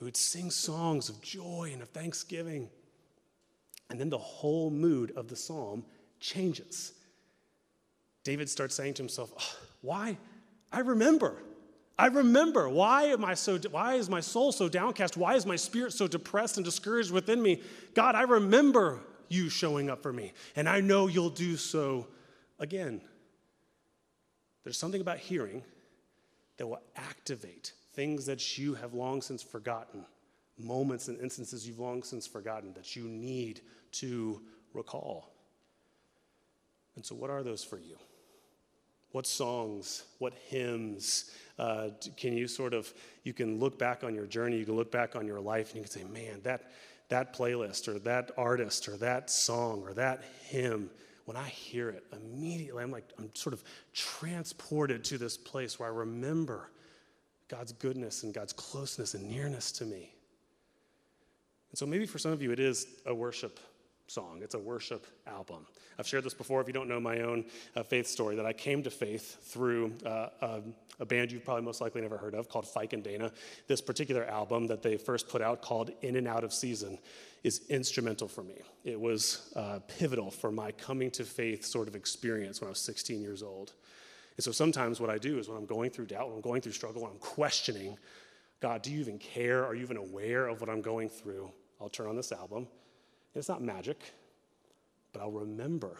We 0.00 0.04
would 0.04 0.16
sing 0.16 0.50
songs 0.50 1.08
of 1.08 1.22
joy 1.22 1.70
and 1.72 1.82
of 1.82 1.88
thanksgiving. 1.88 2.68
And 3.88 4.00
then 4.00 4.10
the 4.10 4.18
whole 4.18 4.70
mood 4.70 5.12
of 5.16 5.28
the 5.28 5.36
psalm 5.36 5.84
changes. 6.20 6.92
David 8.24 8.50
starts 8.50 8.74
saying 8.74 8.94
to 8.94 9.02
himself, 9.02 9.32
oh, 9.38 9.66
Why? 9.80 10.18
I 10.72 10.80
remember. 10.80 11.36
I 11.98 12.06
remember. 12.06 12.68
Why 12.68 13.04
am 13.04 13.24
I 13.24 13.34
so 13.34 13.58
why 13.70 13.94
is 13.94 14.10
my 14.10 14.20
soul 14.20 14.52
so 14.52 14.68
downcast? 14.68 15.16
Why 15.16 15.34
is 15.34 15.46
my 15.46 15.56
spirit 15.56 15.92
so 15.92 16.06
depressed 16.06 16.56
and 16.56 16.64
discouraged 16.64 17.10
within 17.10 17.42
me? 17.42 17.62
God, 17.94 18.14
I 18.14 18.22
remember 18.22 19.00
you 19.28 19.48
showing 19.48 19.90
up 19.90 20.02
for 20.02 20.12
me, 20.12 20.32
and 20.54 20.68
I 20.68 20.80
know 20.80 21.06
you'll 21.06 21.30
do 21.30 21.56
so 21.56 22.06
again. 22.58 23.00
There's 24.64 24.78
something 24.78 25.00
about 25.00 25.18
hearing 25.18 25.62
that 26.58 26.66
will 26.66 26.82
activate 26.96 27.72
things 27.94 28.26
that 28.26 28.58
you 28.58 28.74
have 28.74 28.94
long 28.94 29.22
since 29.22 29.42
forgotten, 29.42 30.04
moments 30.58 31.08
and 31.08 31.18
instances 31.20 31.66
you've 31.66 31.78
long 31.78 32.02
since 32.02 32.26
forgotten 32.26 32.72
that 32.74 32.94
you 32.94 33.04
need 33.04 33.60
to 33.92 34.42
recall. 34.74 35.32
And 36.94 37.04
so, 37.04 37.14
what 37.14 37.30
are 37.30 37.42
those 37.42 37.64
for 37.64 37.78
you? 37.78 37.96
What 39.16 39.26
songs, 39.26 40.04
what 40.18 40.34
hymns 40.50 41.30
uh, 41.58 41.88
can 42.18 42.36
you 42.36 42.46
sort 42.46 42.74
of, 42.74 42.92
you 43.24 43.32
can 43.32 43.58
look 43.58 43.78
back 43.78 44.04
on 44.04 44.14
your 44.14 44.26
journey, 44.26 44.58
you 44.58 44.66
can 44.66 44.76
look 44.76 44.90
back 44.92 45.16
on 45.16 45.26
your 45.26 45.40
life, 45.40 45.68
and 45.68 45.76
you 45.76 45.82
can 45.84 45.90
say, 45.90 46.04
man, 46.04 46.42
that, 46.42 46.70
that 47.08 47.34
playlist 47.34 47.88
or 47.88 47.98
that 48.00 48.32
artist 48.36 48.88
or 48.88 48.98
that 48.98 49.30
song 49.30 49.80
or 49.86 49.94
that 49.94 50.22
hymn, 50.48 50.90
when 51.24 51.34
I 51.34 51.48
hear 51.48 51.88
it, 51.88 52.04
immediately 52.12 52.82
I'm 52.82 52.90
like, 52.90 53.08
I'm 53.18 53.34
sort 53.34 53.54
of 53.54 53.64
transported 53.94 55.02
to 55.04 55.16
this 55.16 55.38
place 55.38 55.78
where 55.78 55.88
I 55.88 55.92
remember 55.92 56.70
God's 57.48 57.72
goodness 57.72 58.22
and 58.22 58.34
God's 58.34 58.52
closeness 58.52 59.14
and 59.14 59.30
nearness 59.30 59.72
to 59.72 59.86
me. 59.86 60.12
And 61.70 61.78
so 61.78 61.86
maybe 61.86 62.04
for 62.04 62.18
some 62.18 62.32
of 62.32 62.42
you, 62.42 62.52
it 62.52 62.60
is 62.60 62.86
a 63.06 63.14
worship 63.14 63.60
song, 64.08 64.40
it's 64.42 64.54
a 64.54 64.58
worship 64.58 65.06
album. 65.26 65.66
I've 65.98 66.06
shared 66.06 66.24
this 66.24 66.34
before 66.34 66.60
if 66.60 66.66
you 66.66 66.72
don't 66.72 66.88
know 66.88 67.00
my 67.00 67.20
own 67.20 67.44
uh, 67.74 67.82
faith 67.82 68.06
story, 68.06 68.36
that 68.36 68.46
I 68.46 68.52
came 68.52 68.82
to 68.82 68.90
faith 68.90 69.42
through 69.50 69.92
uh, 70.04 70.28
a, 70.40 70.62
a, 71.00 71.06
band 71.06 71.32
you've 71.32 71.44
probably 71.44 71.64
most 71.64 71.80
likely 71.80 72.02
never 72.02 72.16
heard 72.16 72.34
of 72.34 72.48
called 72.48 72.66
Fike 72.66 72.92
and 72.92 73.02
Dana. 73.02 73.32
This 73.66 73.80
particular 73.80 74.24
album 74.24 74.66
that 74.66 74.82
they 74.82 74.96
first 74.96 75.28
put 75.28 75.42
out 75.42 75.62
called 75.62 75.90
In 76.02 76.16
and 76.16 76.28
Out 76.28 76.44
of 76.44 76.52
Season 76.52 76.98
is 77.42 77.62
instrumental 77.68 78.28
for 78.28 78.42
me. 78.42 78.56
It 78.84 79.00
was 79.00 79.52
uh, 79.56 79.80
pivotal 79.88 80.30
for 80.30 80.50
my 80.50 80.72
coming 80.72 81.10
to 81.12 81.24
faith 81.24 81.64
sort 81.64 81.88
of 81.88 81.96
experience 81.96 82.60
when 82.60 82.68
I 82.68 82.70
was 82.70 82.80
16 82.80 83.20
years 83.20 83.42
old. 83.42 83.72
And 84.36 84.44
so 84.44 84.52
sometimes 84.52 85.00
what 85.00 85.10
I 85.10 85.18
do 85.18 85.38
is 85.38 85.48
when 85.48 85.56
I'm 85.56 85.66
going 85.66 85.90
through 85.90 86.06
doubt, 86.06 86.28
when 86.28 86.36
I'm 86.36 86.42
going 86.42 86.60
through 86.60 86.72
struggle, 86.72 87.02
when 87.02 87.10
I'm 87.10 87.18
questioning, 87.18 87.96
God, 88.60 88.82
do 88.82 88.90
you 88.92 89.00
even 89.00 89.18
care? 89.18 89.64
Are 89.64 89.74
you 89.74 89.82
even 89.82 89.96
aware 89.96 90.46
of 90.46 90.60
what 90.60 90.68
I'm 90.68 90.82
going 90.82 91.08
through? 91.08 91.50
I'll 91.80 91.88
turn 91.88 92.06
on 92.06 92.16
this 92.16 92.32
album. 92.32 92.68
It's 93.38 93.48
not 93.48 93.62
magic, 93.62 94.00
but 95.12 95.20
I'll 95.20 95.30
remember 95.30 95.96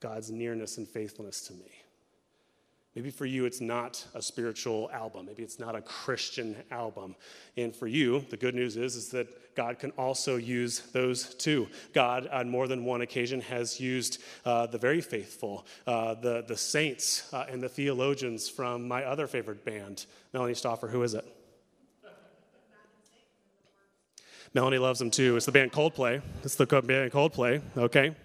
God's 0.00 0.30
nearness 0.30 0.78
and 0.78 0.88
faithfulness 0.88 1.42
to 1.42 1.52
me. 1.52 1.70
Maybe 2.96 3.10
for 3.10 3.24
you, 3.24 3.44
it's 3.44 3.60
not 3.60 4.04
a 4.14 4.22
spiritual 4.22 4.90
album. 4.92 5.26
Maybe 5.26 5.44
it's 5.44 5.60
not 5.60 5.76
a 5.76 5.80
Christian 5.80 6.56
album. 6.72 7.14
And 7.56 7.74
for 7.74 7.86
you, 7.86 8.24
the 8.30 8.36
good 8.36 8.54
news 8.54 8.76
is, 8.76 8.96
is 8.96 9.10
that 9.10 9.54
God 9.54 9.78
can 9.78 9.92
also 9.92 10.36
use 10.36 10.80
those 10.92 11.34
too. 11.36 11.68
God, 11.92 12.26
on 12.26 12.48
more 12.50 12.66
than 12.66 12.84
one 12.84 13.02
occasion, 13.02 13.42
has 13.42 13.78
used 13.78 14.20
uh, 14.44 14.66
the 14.66 14.78
very 14.78 15.00
faithful, 15.00 15.66
uh, 15.86 16.14
the, 16.14 16.42
the 16.48 16.56
saints, 16.56 17.32
uh, 17.32 17.46
and 17.48 17.62
the 17.62 17.68
theologians 17.68 18.48
from 18.48 18.88
my 18.88 19.04
other 19.04 19.28
favorite 19.28 19.64
band. 19.64 20.06
Melanie 20.32 20.54
Stoffer, 20.54 20.90
who 20.90 21.04
is 21.04 21.14
it? 21.14 21.24
Melanie 24.52 24.78
loves 24.78 24.98
them 24.98 25.12
too. 25.12 25.36
It's 25.36 25.46
the 25.46 25.52
band 25.52 25.70
Coldplay. 25.70 26.20
It's 26.42 26.56
the 26.56 26.66
band 26.66 27.12
Coldplay, 27.12 27.62
okay? 27.76 28.16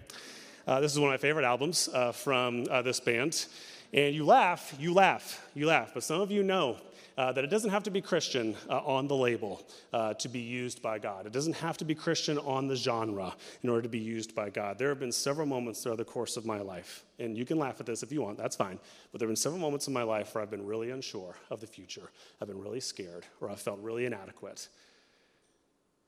Uh, 0.66 0.80
this 0.80 0.92
is 0.92 0.98
one 0.98 1.08
of 1.08 1.12
my 1.12 1.18
favorite 1.18 1.44
albums 1.44 1.88
uh, 1.94 2.10
from 2.10 2.66
uh, 2.68 2.82
this 2.82 2.98
band. 2.98 3.46
And 3.92 4.12
you 4.12 4.26
laugh, 4.26 4.74
you 4.76 4.92
laugh, 4.92 5.46
you 5.54 5.68
laugh. 5.68 5.92
But 5.94 6.02
some 6.02 6.20
of 6.20 6.32
you 6.32 6.42
know 6.42 6.78
uh, 7.16 7.30
that 7.30 7.44
it 7.44 7.46
doesn't 7.46 7.70
have 7.70 7.84
to 7.84 7.92
be 7.92 8.00
Christian 8.00 8.56
uh, 8.68 8.78
on 8.78 9.06
the 9.06 9.14
label 9.14 9.64
uh, 9.92 10.14
to 10.14 10.28
be 10.28 10.40
used 10.40 10.82
by 10.82 10.98
God. 10.98 11.26
It 11.26 11.32
doesn't 11.32 11.54
have 11.54 11.76
to 11.76 11.84
be 11.84 11.94
Christian 11.94 12.38
on 12.38 12.66
the 12.66 12.74
genre 12.74 13.32
in 13.62 13.70
order 13.70 13.82
to 13.82 13.88
be 13.88 14.00
used 14.00 14.34
by 14.34 14.50
God. 14.50 14.78
There 14.78 14.88
have 14.88 14.98
been 14.98 15.12
several 15.12 15.46
moments 15.46 15.84
throughout 15.84 15.98
the 15.98 16.04
course 16.04 16.36
of 16.36 16.44
my 16.44 16.60
life, 16.60 17.04
and 17.20 17.38
you 17.38 17.46
can 17.46 17.58
laugh 17.60 17.78
at 17.78 17.86
this 17.86 18.02
if 18.02 18.10
you 18.10 18.20
want, 18.20 18.36
that's 18.36 18.56
fine. 18.56 18.80
But 19.12 19.20
there 19.20 19.28
have 19.28 19.30
been 19.32 19.36
several 19.36 19.60
moments 19.60 19.86
in 19.86 19.94
my 19.94 20.02
life 20.02 20.34
where 20.34 20.42
I've 20.42 20.50
been 20.50 20.66
really 20.66 20.90
unsure 20.90 21.36
of 21.50 21.60
the 21.60 21.68
future. 21.68 22.10
I've 22.42 22.48
been 22.48 22.60
really 22.60 22.80
scared, 22.80 23.24
or 23.40 23.48
I've 23.48 23.60
felt 23.60 23.78
really 23.78 24.06
inadequate 24.06 24.68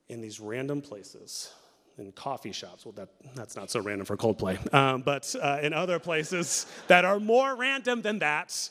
in 0.09 0.21
these 0.21 0.41
random 0.41 0.81
places 0.81 1.53
in 1.99 2.13
coffee 2.13 2.53
shops. 2.53 2.85
Well, 2.87 2.93
that, 2.93 3.09
that's 3.35 3.57
not 3.57 3.71
so 3.71 3.81
random 3.81 4.07
for 4.07 4.17
Coldplay. 4.17 4.73
Um, 4.73 5.03
but 5.03 5.35
uh, 5.41 5.59
in 5.63 5.73
other 5.73 5.99
places 5.99 6.67
that 6.89 7.05
are 7.05 7.21
more 7.21 7.57
random 7.57 8.03
than 8.03 8.21
that, 8.21 8.71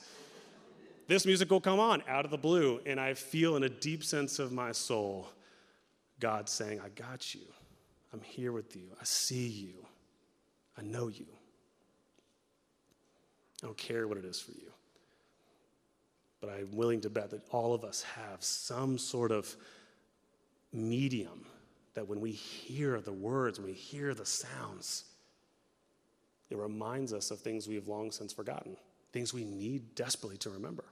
this 1.07 1.25
music 1.25 1.49
will 1.49 1.61
come 1.61 1.79
on 1.79 2.03
out 2.07 2.25
of 2.25 2.31
the 2.31 2.37
blue, 2.37 2.81
and 2.85 2.99
I 2.99 3.13
feel 3.13 3.55
in 3.55 3.63
a 3.63 3.69
deep 3.69 4.03
sense 4.03 4.39
of 4.39 4.51
my 4.51 4.71
soul 4.71 5.27
God 6.19 6.49
saying, 6.49 6.81
I 6.83 6.89
got 6.89 7.35
you. 7.35 7.41
I'm 8.13 8.21
here 8.21 8.51
with 8.51 8.75
you. 8.75 8.89
I 8.99 9.03
see 9.03 9.47
you. 9.47 9.85
I 10.77 10.81
know 10.81 11.07
you. 11.07 11.25
I 13.61 13.67
don't 13.67 13.77
care 13.77 14.07
what 14.07 14.17
it 14.17 14.25
is 14.25 14.39
for 14.39 14.51
you. 14.51 14.71
But 16.41 16.49
I'm 16.51 16.71
willing 16.71 17.01
to 17.01 17.09
bet 17.09 17.31
that 17.31 17.41
all 17.51 17.73
of 17.73 17.83
us 17.83 18.03
have 18.03 18.43
some 18.43 18.97
sort 18.97 19.31
of 19.31 19.55
medium 20.73 21.45
that 21.93 22.07
when 22.07 22.19
we 22.19 22.31
hear 22.31 23.01
the 23.01 23.13
words, 23.13 23.59
when 23.59 23.67
we 23.67 23.73
hear 23.73 24.13
the 24.13 24.25
sounds, 24.25 25.05
it 26.49 26.57
reminds 26.57 27.13
us 27.13 27.31
of 27.31 27.39
things 27.39 27.67
we 27.67 27.75
have 27.75 27.87
long 27.87 28.11
since 28.11 28.31
forgotten, 28.31 28.77
things 29.11 29.33
we 29.33 29.43
need 29.43 29.95
desperately 29.95 30.37
to 30.37 30.49
remember. 30.49 30.85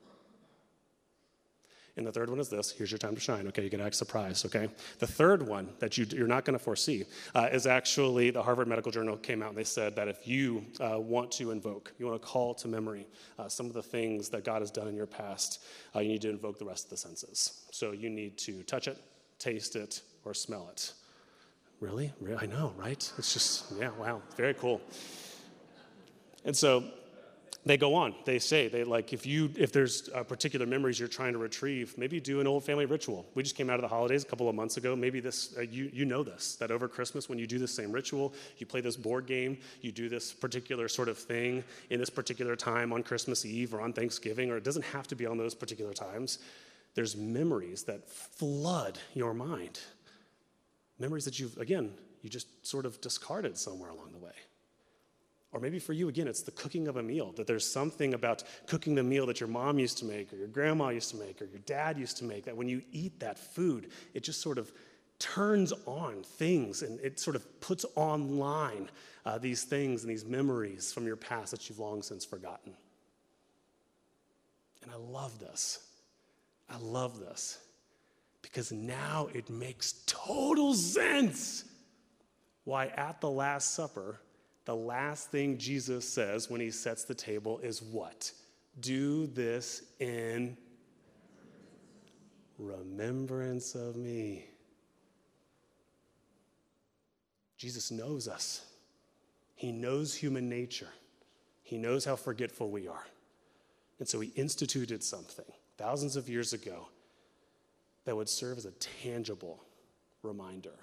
And 1.98 2.06
the 2.06 2.12
third 2.12 2.30
one 2.30 2.40
is 2.40 2.50
this. 2.50 2.72
Here's 2.72 2.92
your 2.92 2.98
time 2.98 3.16
to 3.16 3.22
shine. 3.22 3.48
Okay, 3.48 3.64
you 3.64 3.70
can 3.70 3.80
act 3.80 3.96
surprised. 3.96 4.46
Okay, 4.46 4.68
the 5.00 5.08
third 5.08 5.48
one 5.48 5.70
that 5.80 5.98
you, 5.98 6.06
are 6.22 6.28
not 6.28 6.44
going 6.44 6.58
to 6.58 6.64
foresee 6.64 7.06
uh, 7.34 7.48
is 7.52 7.66
actually 7.66 8.32
the 8.32 8.44
Harvard 8.44 8.68
Medical 8.68 8.92
Journal 8.92 9.16
came 9.16 9.42
out 9.42 9.50
and 9.50 9.58
they 9.58 9.64
said 9.64 9.96
that 9.96 10.10
if 10.10 10.28
you 10.28 10.66
uh, 10.82 11.00
want 11.00 11.32
to 11.34 11.52
invoke, 11.52 11.94
you 11.98 12.06
want 12.06 12.22
to 12.22 12.28
call 12.28 12.54
to 12.56 12.68
memory 12.68 13.08
uh, 13.40 13.48
some 13.48 13.66
of 13.68 13.74
the 13.74 13.82
things 13.82 14.28
that 14.30 14.44
God 14.44 14.62
has 14.62 14.72
done 14.72 14.90
in 14.90 14.96
your 14.96 15.06
past, 15.06 15.64
uh, 15.96 16.00
you 16.00 16.10
need 16.10 16.22
to 16.24 16.30
invoke 16.30 16.60
the 16.60 16.66
rest 16.66 16.86
of 16.86 16.90
the 16.90 16.98
senses. 16.98 17.66
So 17.72 17.94
you 17.94 18.10
need 18.10 18.38
to 18.40 18.64
touch 18.64 18.90
it, 18.90 18.98
taste 19.39 19.76
it, 19.76 20.02
or 20.24 20.34
smell 20.34 20.69
it. 20.71 20.93
Really? 21.80 22.12
really? 22.21 22.38
I 22.41 22.45
know, 22.45 22.74
right? 22.78 23.12
It's 23.17 23.34
just, 23.34 23.74
yeah, 23.80 23.89
wow, 24.00 24.21
very 24.38 24.54
cool. 24.54 24.82
And 26.45 26.56
so 26.56 26.84
they 27.65 27.78
go 27.78 27.95
on. 27.95 28.13
They 28.26 28.38
say 28.38 28.67
they 28.67 28.84
like 28.84 29.12
if 29.12 29.26
you 29.26 29.50
if 29.58 29.71
there's 29.71 30.08
uh, 30.13 30.24
particular 30.24 30.67
memories 30.67 31.00
you're 31.00 31.10
trying 31.10 31.34
to 31.34 31.39
retrieve, 31.39 31.98
maybe 31.98 32.19
do 32.19 32.39
an 32.39 32.45
old 32.45 32.63
family 32.63 32.86
ritual. 32.86 33.26
We 33.34 33.41
just 33.41 33.56
came 33.56 33.71
out 33.71 33.76
of 33.76 33.82
the 33.82 33.88
holidays 33.88 34.24
a 34.24 34.28
couple 34.28 34.48
of 34.48 34.54
months 34.54 34.78
ago. 34.78 34.95
Maybe 34.95 35.19
this 35.19 35.58
uh, 35.58 35.62
you 35.62 35.89
you 35.91 36.06
know 36.06 36.21
this 36.21 36.56
that 36.58 36.69
over 36.69 36.88
Christmas 36.88 37.28
when 37.28 37.39
you 37.39 37.48
do 37.48 37.58
the 37.58 37.67
same 37.67 37.91
ritual, 37.91 38.34
you 38.60 38.67
play 38.67 38.82
this 38.82 38.95
board 38.95 39.26
game, 39.26 39.58
you 39.82 39.91
do 39.91 40.10
this 40.10 40.32
particular 40.32 40.88
sort 40.88 41.10
of 41.10 41.17
thing 41.17 41.63
in 41.89 42.00
this 42.00 42.12
particular 42.12 42.56
time 42.56 42.93
on 42.93 43.02
Christmas 43.02 43.45
Eve 43.45 43.74
or 43.74 43.82
on 43.82 43.93
Thanksgiving, 43.93 44.52
or 44.52 44.58
it 44.58 44.63
doesn't 44.63 44.86
have 44.86 45.08
to 45.08 45.15
be 45.15 45.26
on 45.26 45.38
those 45.38 45.56
particular 45.56 45.93
times. 45.93 46.38
There's 46.95 47.15
memories 47.15 47.84
that 47.84 48.10
flood 48.10 48.97
your 49.13 49.34
mind. 49.34 49.79
Memories 50.97 51.25
that 51.25 51.39
you've 51.39 51.58
again 51.58 51.91
you 52.25 52.29
just 52.29 52.65
sort 52.65 52.88
of 52.88 52.99
discarded 53.01 53.55
somewhere 53.55 53.91
along 53.91 54.12
the 54.12 54.17
way. 54.17 54.34
Or 55.51 55.60
maybe 55.60 55.77
for 55.77 55.93
you, 55.93 56.10
again, 56.10 56.27
it's 56.27 56.41
the 56.41 56.51
cooking 56.51 56.88
of 56.88 56.97
a 56.97 57.03
meal, 57.03 57.31
that 57.34 57.45
there's 57.45 57.65
something 57.65 58.15
about 58.15 58.43
cooking 58.65 58.95
the 58.95 59.03
meal 59.03 59.27
that 59.27 59.39
your 59.39 59.47
mom 59.47 59.77
used 59.77 59.99
to 59.99 60.05
make, 60.05 60.34
or 60.34 60.36
your 60.36 60.47
grandma 60.47 60.89
used 60.89 61.12
to 61.12 61.17
make, 61.17 61.39
or 61.39 61.45
your 61.45 61.60
dad 61.60 61.99
used 61.99 62.17
to 62.17 62.25
make, 62.25 62.43
that 62.45 62.58
when 62.58 62.67
you 62.67 62.81
eat 62.91 63.19
that 63.19 63.38
food, 63.38 63.91
it 64.15 64.23
just 64.23 64.41
sort 64.41 64.58
of 64.58 64.71
turns 65.19 65.71
on 65.86 66.23
things 66.23 66.81
and 66.81 66.99
it 66.99 67.19
sort 67.19 67.36
of 67.36 67.62
puts 67.62 67.86
online 67.95 68.89
uh, 69.25 69.38
these 69.38 69.63
things 69.63 70.03
and 70.03 70.12
these 70.12 70.25
memories 70.25 70.91
from 70.91 71.05
your 71.05 71.15
past 71.15 71.51
that 71.51 71.69
you've 71.69 71.79
long 71.79 72.01
since 72.01 72.25
forgotten. 72.25 72.73
And 74.81 74.91
I 74.91 74.95
love 74.95 75.39
this. 75.39 75.85
I 76.69 76.78
love 76.78 77.19
this 77.19 77.60
because 78.41 78.71
now 78.71 79.28
it 79.34 79.49
makes 79.49 80.04
total 80.06 80.73
sense 80.73 81.65
why 82.63 82.88
at 82.88 83.21
the 83.21 83.30
Last 83.30 83.75
Supper, 83.75 84.19
the 84.65 84.75
last 84.75 85.32
thing 85.32 85.58
Jesus 85.58 86.08
says 86.08 86.49
when 86.49 86.60
he 86.60 86.71
sets 86.71 87.04
the 87.04 87.13
table 87.13 87.60
is 87.60 87.82
what? 87.82 88.32
Do 88.80 89.28
this 89.28 89.84
in 89.99 90.58
remembrance 92.58 93.75
of 93.75 93.95
me. 93.95 94.45
Jesus 97.58 97.91
knows 97.91 98.28
us. 98.28 98.65
He 99.56 99.71
knows 99.71 100.15
human 100.15 100.49
nature. 100.49 100.89
He 101.63 101.78
knows 101.78 102.04
how 102.06 102.15
forgetful 102.15 102.69
we 102.69 102.88
are. 102.88 103.06
And 103.99 104.08
so 104.08 104.19
he 104.19 104.32
instituted 104.36 105.04
something 105.04 105.45
thousands 105.78 106.16
of 106.16 106.30
years 106.30 106.54
ago 106.54 106.88
that 108.06 108.16
would 108.16 108.30
serve 108.30 108.58
as 108.58 108.66
a 108.66 108.72
tangible 108.72 109.64
reminder 110.24 110.76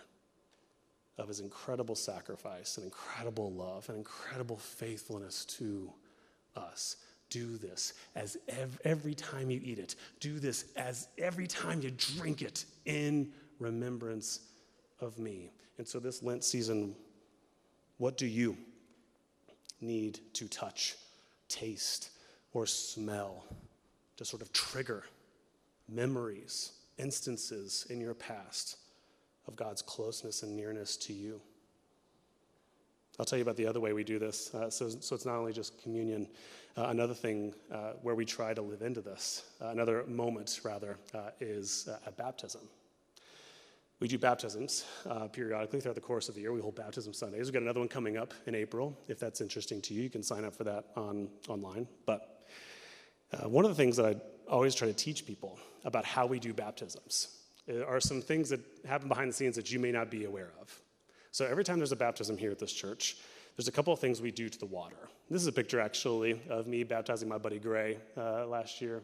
of 1.19 1.29
his 1.29 1.41
incredible 1.41 1.95
sacrifice 1.95 2.77
and 2.77 2.85
incredible 2.85 3.53
love 3.53 3.89
and 3.89 3.99
incredible 3.99 4.57
faithfulness 4.57 5.45
to 5.45 5.93
us. 6.57 6.97
Do 7.31 7.57
this 7.57 7.95
as 8.15 8.37
ev- 8.49 8.81
every 8.85 9.15
time 9.15 9.51
you 9.51 9.61
eat 9.63 9.79
it. 9.79 9.95
Do 10.21 10.39
this 10.39 10.67
as 10.77 11.09
every 11.17 11.47
time 11.47 11.81
you 11.81 11.91
drink 11.91 12.43
it 12.43 12.65
in 12.85 13.33
remembrance 13.59 14.41
of 15.01 15.19
me. 15.19 15.51
And 15.79 15.89
so, 15.89 15.99
this 15.99 16.23
Lent 16.23 16.45
season, 16.45 16.95
what 17.97 18.19
do 18.19 18.27
you 18.27 18.57
need 19.81 20.21
to 20.35 20.47
touch, 20.49 20.97
taste, 21.49 22.11
or 22.53 22.67
smell 22.67 23.45
to 24.23 24.29
sort 24.29 24.43
of 24.43 24.53
trigger 24.53 25.03
memories, 25.89 26.73
instances 26.97 27.87
in 27.91 28.01
your 28.01 28.15
past 28.15 28.79
of 29.49 29.57
God's 29.57 29.83
closeness 29.83 30.45
and 30.45 30.57
nearness 30.57 30.97
to 30.99 31.13
you. 31.13 31.41
I'll 33.19 33.27
tell 33.27 33.39
you 33.39 33.43
about 33.43 33.57
the 33.57 33.67
other 33.67 33.81
way 33.81 33.93
we 33.93 34.05
do 34.05 34.19
this. 34.19 34.55
Uh, 34.55 34.71
so, 34.71 34.89
so 34.89 35.15
it's 35.15 35.27
not 35.27 35.37
only 35.37 35.53
just 35.53 35.83
communion. 35.83 36.29
Uh, 36.77 36.85
another 36.85 37.15
thing 37.15 37.53
uh, 37.71 37.93
where 38.03 38.15
we 38.15 38.25
try 38.25 38.55
to 38.55 38.63
live 38.63 38.81
into 38.81 39.01
this, 39.01 39.45
uh, 39.61 39.69
another 39.69 40.05
moment 40.07 40.61
rather, 40.65 40.97
uh, 41.15 41.31
is 41.41 41.89
uh, 41.89 41.99
at 42.07 42.17
baptism. 42.17 42.63
We 44.01 44.09
do 44.09 44.19
baptisms 44.19 44.85
periodically 45.33 45.81
throughout 45.81 45.95
the 45.95 46.01
course 46.01 46.29
of 46.29 46.35
the 46.35 46.41
year. 46.41 46.53
We 46.53 46.61
hold 46.61 46.75
baptism 46.75 47.13
Sundays. 47.13 47.47
We've 47.47 47.53
got 47.53 47.63
another 47.63 47.79
one 47.79 47.89
coming 47.89 48.17
up 48.17 48.35
in 48.47 48.55
April. 48.57 48.99
If 49.07 49.21
that's 49.21 49.41
interesting 49.41 49.81
to 49.83 49.95
you, 49.95 50.03
you 50.03 50.11
can 50.11 50.25
sign 50.25 50.45
up 50.45 50.57
for 50.57 50.65
that 50.65 50.87
on, 50.97 51.29
online. 51.49 51.87
But 52.05 52.32
one 53.45 53.65
of 53.65 53.71
the 53.71 53.75
things 53.75 53.97
that 53.97 54.07
I 54.07 54.17
always 54.51 54.75
try 54.75 54.89
to 54.89 54.95
teach 54.95 55.27
people 55.27 55.59
about 55.85 56.05
how 56.05 56.27
we 56.27 56.39
do 56.39 56.53
baptisms 56.53 57.29
uh, 57.69 57.85
are 57.85 58.01
some 58.01 58.21
things 58.21 58.49
that 58.51 58.61
happen 58.87 59.09
behind 59.09 59.31
the 59.31 59.35
scenes 59.35 59.57
that 59.57 59.73
you 59.73 59.79
may 59.79 59.93
not 59.93 60.11
be 60.11 60.25
aware 60.25 60.51
of. 60.61 60.81
So 61.31 61.47
every 61.47 61.65
time 61.65 61.79
there's 61.79 61.93
a 61.93 61.97
baptism 61.97 62.37
here 62.37 62.51
at 62.51 62.59
this 62.59 62.73
church, 62.73 63.17
there's 63.57 63.69
a 63.69 63.73
couple 63.73 63.93
of 63.93 63.99
things 63.99 64.21
we 64.21 64.31
do 64.31 64.49
to 64.49 64.59
the 64.59 64.67
water. 64.67 64.97
This 65.31 65.41
is 65.41 65.49
a 65.49 65.53
picture 65.53 65.81
actually 65.81 66.41
of 66.49 66.67
me 66.67 66.85
baptizing 66.85 67.29
my 67.29 67.39
buddy 67.39 67.59
Gray 67.59 67.99
uh, 68.17 68.47
last 68.47 68.81
year. 68.81 69.03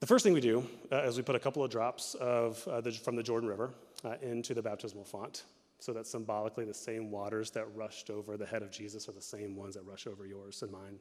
The 0.00 0.06
first 0.06 0.24
thing 0.24 0.34
we 0.34 0.40
do 0.40 0.64
uh, 0.92 1.02
is 1.02 1.16
we 1.16 1.22
put 1.22 1.36
a 1.36 1.40
couple 1.40 1.64
of 1.64 1.70
drops 1.70 2.14
of, 2.14 2.66
uh, 2.68 2.80
the, 2.80 2.92
from 2.92 3.16
the 3.16 3.22
Jordan 3.22 3.48
River 3.48 3.70
uh, 4.04 4.14
into 4.20 4.52
the 4.52 4.62
baptismal 4.62 5.04
font 5.04 5.44
so 5.78 5.92
that 5.92 6.06
symbolically 6.06 6.64
the 6.64 6.74
same 6.74 7.10
waters 7.10 7.50
that 7.52 7.66
rushed 7.74 8.10
over 8.10 8.36
the 8.36 8.46
head 8.46 8.62
of 8.62 8.70
Jesus 8.70 9.08
are 9.08 9.12
the 9.12 9.22
same 9.22 9.56
ones 9.56 9.74
that 9.74 9.82
rush 9.82 10.06
over 10.06 10.26
yours 10.26 10.62
and 10.62 10.70
mine. 10.70 10.98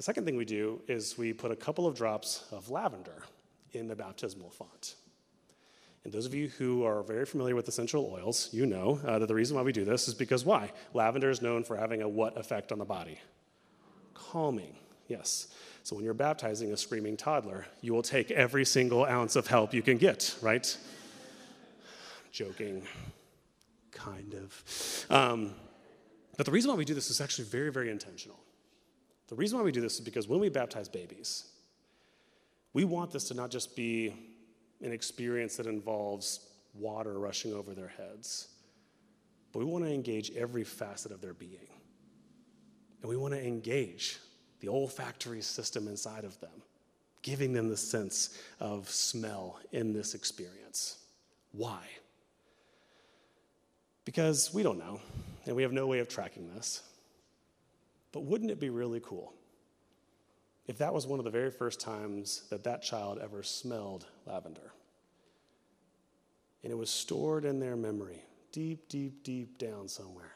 The 0.00 0.04
second 0.04 0.24
thing 0.24 0.36
we 0.36 0.46
do 0.46 0.80
is 0.88 1.18
we 1.18 1.34
put 1.34 1.50
a 1.50 1.56
couple 1.56 1.86
of 1.86 1.94
drops 1.94 2.46
of 2.52 2.70
lavender 2.70 3.22
in 3.72 3.86
the 3.86 3.94
baptismal 3.94 4.48
font. 4.48 4.94
And 6.04 6.10
those 6.14 6.24
of 6.24 6.32
you 6.32 6.48
who 6.48 6.84
are 6.84 7.02
very 7.02 7.26
familiar 7.26 7.54
with 7.54 7.68
essential 7.68 8.10
oils, 8.10 8.48
you 8.50 8.64
know 8.64 8.98
uh, 9.06 9.18
that 9.18 9.26
the 9.26 9.34
reason 9.34 9.58
why 9.58 9.62
we 9.62 9.72
do 9.72 9.84
this 9.84 10.08
is 10.08 10.14
because 10.14 10.42
why? 10.42 10.72
Lavender 10.94 11.28
is 11.28 11.42
known 11.42 11.64
for 11.64 11.76
having 11.76 12.00
a 12.00 12.08
what 12.08 12.38
effect 12.38 12.72
on 12.72 12.78
the 12.78 12.84
body? 12.86 13.20
Calming, 14.14 14.74
yes. 15.06 15.48
So 15.82 15.94
when 15.94 16.06
you're 16.06 16.14
baptizing 16.14 16.72
a 16.72 16.78
screaming 16.78 17.18
toddler, 17.18 17.66
you 17.82 17.92
will 17.92 18.00
take 18.00 18.30
every 18.30 18.64
single 18.64 19.04
ounce 19.04 19.36
of 19.36 19.48
help 19.48 19.74
you 19.74 19.82
can 19.82 19.98
get, 19.98 20.34
right? 20.40 20.78
Joking, 22.32 22.84
kind 23.92 24.32
of. 24.32 25.06
Um, 25.10 25.52
but 26.38 26.46
the 26.46 26.52
reason 26.52 26.70
why 26.70 26.78
we 26.78 26.86
do 26.86 26.94
this 26.94 27.10
is 27.10 27.20
actually 27.20 27.44
very, 27.44 27.70
very 27.70 27.90
intentional. 27.90 28.40
The 29.30 29.36
reason 29.36 29.58
why 29.58 29.64
we 29.64 29.70
do 29.70 29.80
this 29.80 29.94
is 29.94 30.00
because 30.00 30.26
when 30.26 30.40
we 30.40 30.48
baptize 30.48 30.88
babies, 30.88 31.46
we 32.72 32.84
want 32.84 33.12
this 33.12 33.28
to 33.28 33.34
not 33.34 33.50
just 33.50 33.76
be 33.76 34.12
an 34.82 34.90
experience 34.92 35.56
that 35.56 35.66
involves 35.66 36.40
water 36.74 37.18
rushing 37.18 37.54
over 37.54 37.72
their 37.72 37.88
heads, 37.88 38.48
but 39.52 39.60
we 39.60 39.64
want 39.64 39.84
to 39.84 39.92
engage 39.92 40.32
every 40.32 40.64
facet 40.64 41.12
of 41.12 41.20
their 41.20 41.32
being. 41.32 41.68
And 43.02 43.08
we 43.08 43.16
want 43.16 43.32
to 43.32 43.46
engage 43.46 44.18
the 44.58 44.68
olfactory 44.68 45.42
system 45.42 45.86
inside 45.86 46.24
of 46.24 46.38
them, 46.40 46.62
giving 47.22 47.52
them 47.52 47.68
the 47.68 47.76
sense 47.76 48.36
of 48.58 48.90
smell 48.90 49.60
in 49.70 49.92
this 49.92 50.14
experience. 50.14 50.98
Why? 51.52 51.84
Because 54.04 54.52
we 54.52 54.64
don't 54.64 54.78
know, 54.78 55.00
and 55.46 55.54
we 55.54 55.62
have 55.62 55.72
no 55.72 55.86
way 55.86 56.00
of 56.00 56.08
tracking 56.08 56.52
this. 56.52 56.82
But 58.12 58.24
wouldn't 58.24 58.50
it 58.50 58.60
be 58.60 58.70
really 58.70 59.00
cool 59.00 59.34
if 60.70 60.78
that 60.78 60.94
was 60.94 61.04
one 61.04 61.18
of 61.18 61.24
the 61.24 61.32
very 61.32 61.50
first 61.50 61.80
times 61.80 62.44
that 62.48 62.62
that 62.62 62.80
child 62.80 63.18
ever 63.20 63.42
smelled 63.42 64.06
lavender. 64.24 64.72
And 66.62 66.70
it 66.70 66.76
was 66.76 66.90
stored 66.90 67.44
in 67.44 67.58
their 67.58 67.74
memory, 67.74 68.22
deep, 68.52 68.88
deep, 68.88 69.24
deep 69.24 69.58
down 69.58 69.88
somewhere. 69.88 70.32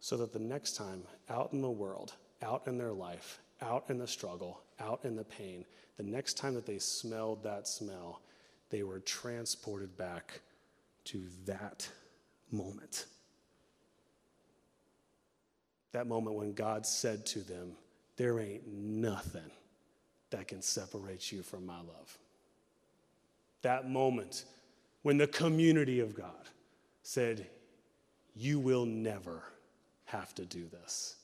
So 0.00 0.16
that 0.16 0.32
the 0.32 0.38
next 0.38 0.74
time 0.74 1.02
out 1.28 1.52
in 1.52 1.60
the 1.60 1.70
world, 1.70 2.14
out 2.40 2.62
in 2.66 2.78
their 2.78 2.94
life, 2.94 3.40
out 3.60 3.84
in 3.88 3.98
the 3.98 4.06
struggle, 4.06 4.62
out 4.80 5.00
in 5.04 5.16
the 5.16 5.24
pain, 5.24 5.66
the 5.98 6.02
next 6.04 6.38
time 6.38 6.54
that 6.54 6.64
they 6.64 6.78
smelled 6.78 7.42
that 7.42 7.68
smell, 7.68 8.22
they 8.70 8.84
were 8.84 9.00
transported 9.00 9.98
back 9.98 10.40
to 11.04 11.26
that 11.44 11.86
moment. 12.50 13.04
That 15.92 16.06
moment 16.06 16.36
when 16.36 16.52
God 16.52 16.84
said 16.84 17.24
to 17.26 17.40
them, 17.40 17.72
there 18.16 18.40
ain't 18.40 18.66
nothing 18.66 19.50
that 20.30 20.48
can 20.48 20.60
separate 20.60 21.32
you 21.32 21.42
from 21.42 21.64
my 21.64 21.78
love. 21.78 22.18
That 23.62 23.88
moment 23.88 24.44
when 25.02 25.16
the 25.16 25.26
community 25.26 26.00
of 26.00 26.14
God 26.14 26.48
said, 27.02 27.46
You 28.34 28.58
will 28.58 28.84
never 28.84 29.42
have 30.04 30.34
to 30.34 30.44
do 30.44 30.66
this 30.68 31.16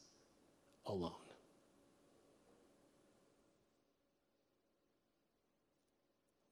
alone. 0.87 1.13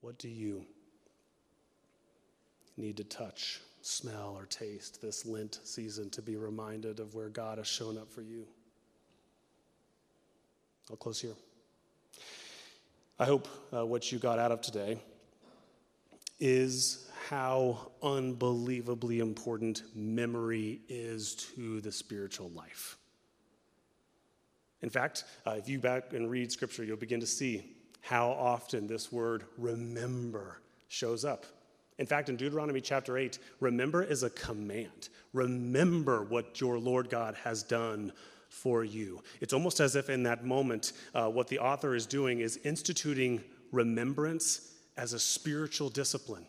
What 0.00 0.18
do 0.18 0.28
you 0.28 0.66
need 2.76 2.96
to 2.96 3.04
touch, 3.04 3.60
smell, 3.82 4.34
or 4.36 4.46
taste 4.46 5.02
this 5.02 5.26
Lent 5.26 5.60
season 5.64 6.10
to 6.10 6.22
be 6.22 6.36
reminded 6.36 7.00
of 7.00 7.14
where 7.14 7.28
God 7.28 7.58
has 7.58 7.66
shown 7.66 7.98
up 7.98 8.10
for 8.10 8.22
you? 8.22 8.46
I'll 10.90 10.96
close 10.96 11.20
here. 11.20 11.34
I 13.18 13.24
hope 13.24 13.46
uh, 13.72 13.86
what 13.86 14.10
you 14.10 14.18
got 14.18 14.38
out 14.38 14.52
of 14.52 14.60
today 14.60 14.98
is 16.40 17.08
how 17.28 17.92
unbelievably 18.02 19.20
important 19.20 19.82
memory 19.94 20.80
is 20.88 21.34
to 21.34 21.80
the 21.80 21.92
spiritual 21.92 22.50
life. 22.50 22.98
In 24.82 24.90
fact, 24.90 25.24
uh, 25.46 25.52
if 25.52 25.68
you 25.68 25.78
back 25.78 26.12
and 26.12 26.28
read 26.28 26.50
scripture, 26.50 26.82
you'll 26.82 26.96
begin 26.96 27.20
to 27.20 27.26
see 27.26 27.76
how 28.00 28.30
often 28.30 28.88
this 28.88 29.12
word 29.12 29.44
remember 29.56 30.60
shows 30.88 31.24
up. 31.24 31.46
In 32.02 32.06
fact, 32.06 32.28
in 32.28 32.34
Deuteronomy 32.34 32.80
chapter 32.80 33.16
8, 33.16 33.38
remember 33.60 34.02
is 34.02 34.24
a 34.24 34.30
command. 34.30 35.08
Remember 35.32 36.24
what 36.24 36.60
your 36.60 36.76
Lord 36.76 37.08
God 37.08 37.36
has 37.44 37.62
done 37.62 38.12
for 38.48 38.82
you. 38.82 39.22
It's 39.40 39.52
almost 39.52 39.78
as 39.78 39.94
if 39.94 40.10
in 40.10 40.24
that 40.24 40.44
moment, 40.44 40.94
uh, 41.14 41.28
what 41.28 41.46
the 41.46 41.60
author 41.60 41.94
is 41.94 42.06
doing 42.06 42.40
is 42.40 42.56
instituting 42.64 43.40
remembrance 43.70 44.72
as 44.96 45.12
a 45.12 45.18
spiritual 45.20 45.90
discipline. 45.90 46.44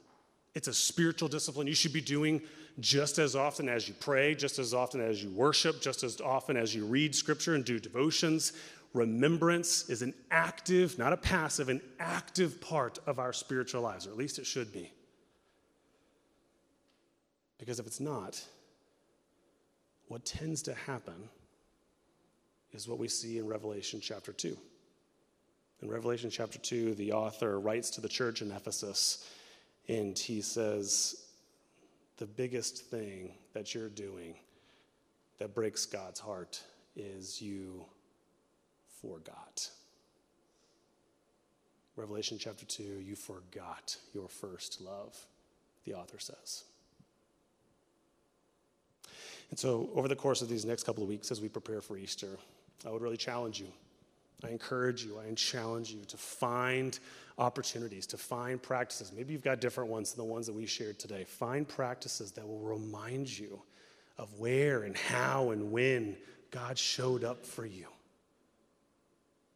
It's 0.56 0.68
a 0.68 0.74
spiritual 0.74 1.30
discipline 1.30 1.68
you 1.68 1.76
should 1.76 1.94
be 1.94 2.02
doing 2.02 2.42
just 2.80 3.20
as 3.20 3.36
often 3.36 3.70
as 3.70 3.88
you 3.88 3.94
pray, 4.00 4.34
just 4.34 4.58
as 4.58 4.74
often 4.74 5.02
as 5.02 5.24
you 5.24 5.30
worship, 5.30 5.84
just 5.84 6.02
as 6.02 6.20
often 6.20 6.58
as 6.58 6.74
you 6.74 6.84
read 6.84 7.14
scripture 7.14 7.54
and 7.54 7.64
do 7.64 7.78
devotions. 7.78 8.54
Remembrance 8.96 9.88
is 9.88 10.02
an 10.02 10.16
active, 10.32 10.98
not 10.98 11.14
a 11.14 11.18
passive, 11.18 11.70
an 11.70 11.82
active 12.00 12.60
part 12.60 12.98
of 13.06 13.20
our 13.20 13.34
spiritual 13.34 13.84
lives, 13.84 14.08
or 14.08 14.10
at 14.10 14.18
least 14.18 14.40
it 14.40 14.48
should 14.48 14.74
be. 14.74 14.92
Because 17.64 17.80
if 17.80 17.88
it's 17.88 18.02
not, 18.02 18.44
what 20.10 20.26
tends 20.26 20.62
to 20.64 20.74
happen 20.74 21.30
is 22.74 22.90
what 22.90 23.00
we 23.00 23.08
see 23.08 23.38
in 23.38 23.48
Revelation 23.48 24.02
chapter 24.04 24.34
2. 24.34 24.58
In 25.82 25.90
Revelation 25.90 26.30
chapter 26.30 26.60
2, 26.60 26.94
the 26.96 27.14
author 27.14 27.62
writes 27.62 27.90
to 27.92 28.02
the 28.02 28.10
church 28.10 28.42
in 28.42 28.52
Ephesus 28.52 29.26
and 29.88 30.20
he 30.20 30.42
says, 30.42 31.24
The 32.18 32.26
biggest 32.26 32.84
thing 32.88 33.32
that 33.54 33.74
you're 33.74 33.88
doing 33.88 34.36
that 35.40 35.56
breaks 35.56 35.86
God's 35.86 36.20
heart 36.20 36.62
is 36.98 37.42
you 37.42 37.86
forgot. 39.02 39.70
Revelation 41.96 42.38
chapter 42.38 42.66
2, 42.66 42.84
you 42.84 43.16
forgot 43.16 43.96
your 44.14 44.28
first 44.28 44.82
love, 44.82 45.18
the 45.86 45.94
author 45.94 46.20
says. 46.20 46.66
And 49.54 49.60
so, 49.60 49.92
over 49.94 50.08
the 50.08 50.16
course 50.16 50.42
of 50.42 50.50
these 50.50 50.66
next 50.66 50.82
couple 50.84 51.04
of 51.04 51.10
weeks, 51.10 51.30
as 51.30 51.40
we 51.40 51.48
prepare 51.48 51.80
for 51.80 51.96
Easter, 51.96 52.40
I 52.88 52.90
would 52.90 53.04
really 53.04 53.18
challenge 53.18 53.60
you. 53.60 53.68
I 54.44 54.50
encourage 54.50 55.06
you, 55.06 55.20
I 55.20 55.32
challenge 55.36 55.92
you 55.92 56.04
to 56.06 56.18
find 56.18 56.98
opportunities, 57.38 58.08
to 58.08 58.18
find 58.18 58.60
practices. 58.60 59.12
Maybe 59.16 59.32
you've 59.32 59.44
got 59.44 59.62
different 59.62 59.92
ones 59.92 60.12
than 60.12 60.26
the 60.26 60.34
ones 60.34 60.48
that 60.48 60.54
we 60.54 60.66
shared 60.66 60.98
today. 60.98 61.24
Find 61.24 61.68
practices 61.68 62.32
that 62.32 62.48
will 62.48 62.62
remind 62.62 63.30
you 63.38 63.62
of 64.18 64.34
where 64.40 64.86
and 64.86 64.98
how 64.98 65.52
and 65.52 65.72
when 65.72 66.18
God 66.50 66.76
showed 66.76 67.24
up 67.24 67.46
for 67.46 67.68
you 67.68 67.86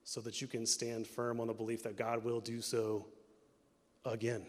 so 0.04 0.22
that 0.22 0.41
you 0.41 0.48
can 0.48 0.68
stand 0.68 1.08
firm 1.08 1.39
on 1.39 1.48
the 1.48 1.54
belief 1.54 1.82
that 1.82 1.98
God 1.98 2.24
will 2.24 2.39
do 2.39 2.62
so 2.62 3.08
again. 4.06 4.45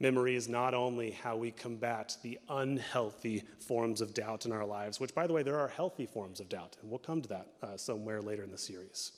Memory 0.00 0.34
is 0.34 0.48
not 0.48 0.72
only 0.72 1.10
how 1.10 1.36
we 1.36 1.50
combat 1.50 2.16
the 2.22 2.38
unhealthy 2.48 3.44
forms 3.58 4.00
of 4.00 4.14
doubt 4.14 4.46
in 4.46 4.52
our 4.52 4.64
lives, 4.64 4.98
which, 4.98 5.14
by 5.14 5.26
the 5.26 5.34
way, 5.34 5.42
there 5.42 5.58
are 5.58 5.68
healthy 5.68 6.06
forms 6.06 6.40
of 6.40 6.48
doubt, 6.48 6.76
and 6.80 6.90
we'll 6.90 6.98
come 6.98 7.20
to 7.20 7.28
that 7.28 7.46
uh, 7.62 7.76
somewhere 7.76 8.22
later 8.22 8.42
in 8.42 8.50
the 8.50 8.58
series. 8.58 9.12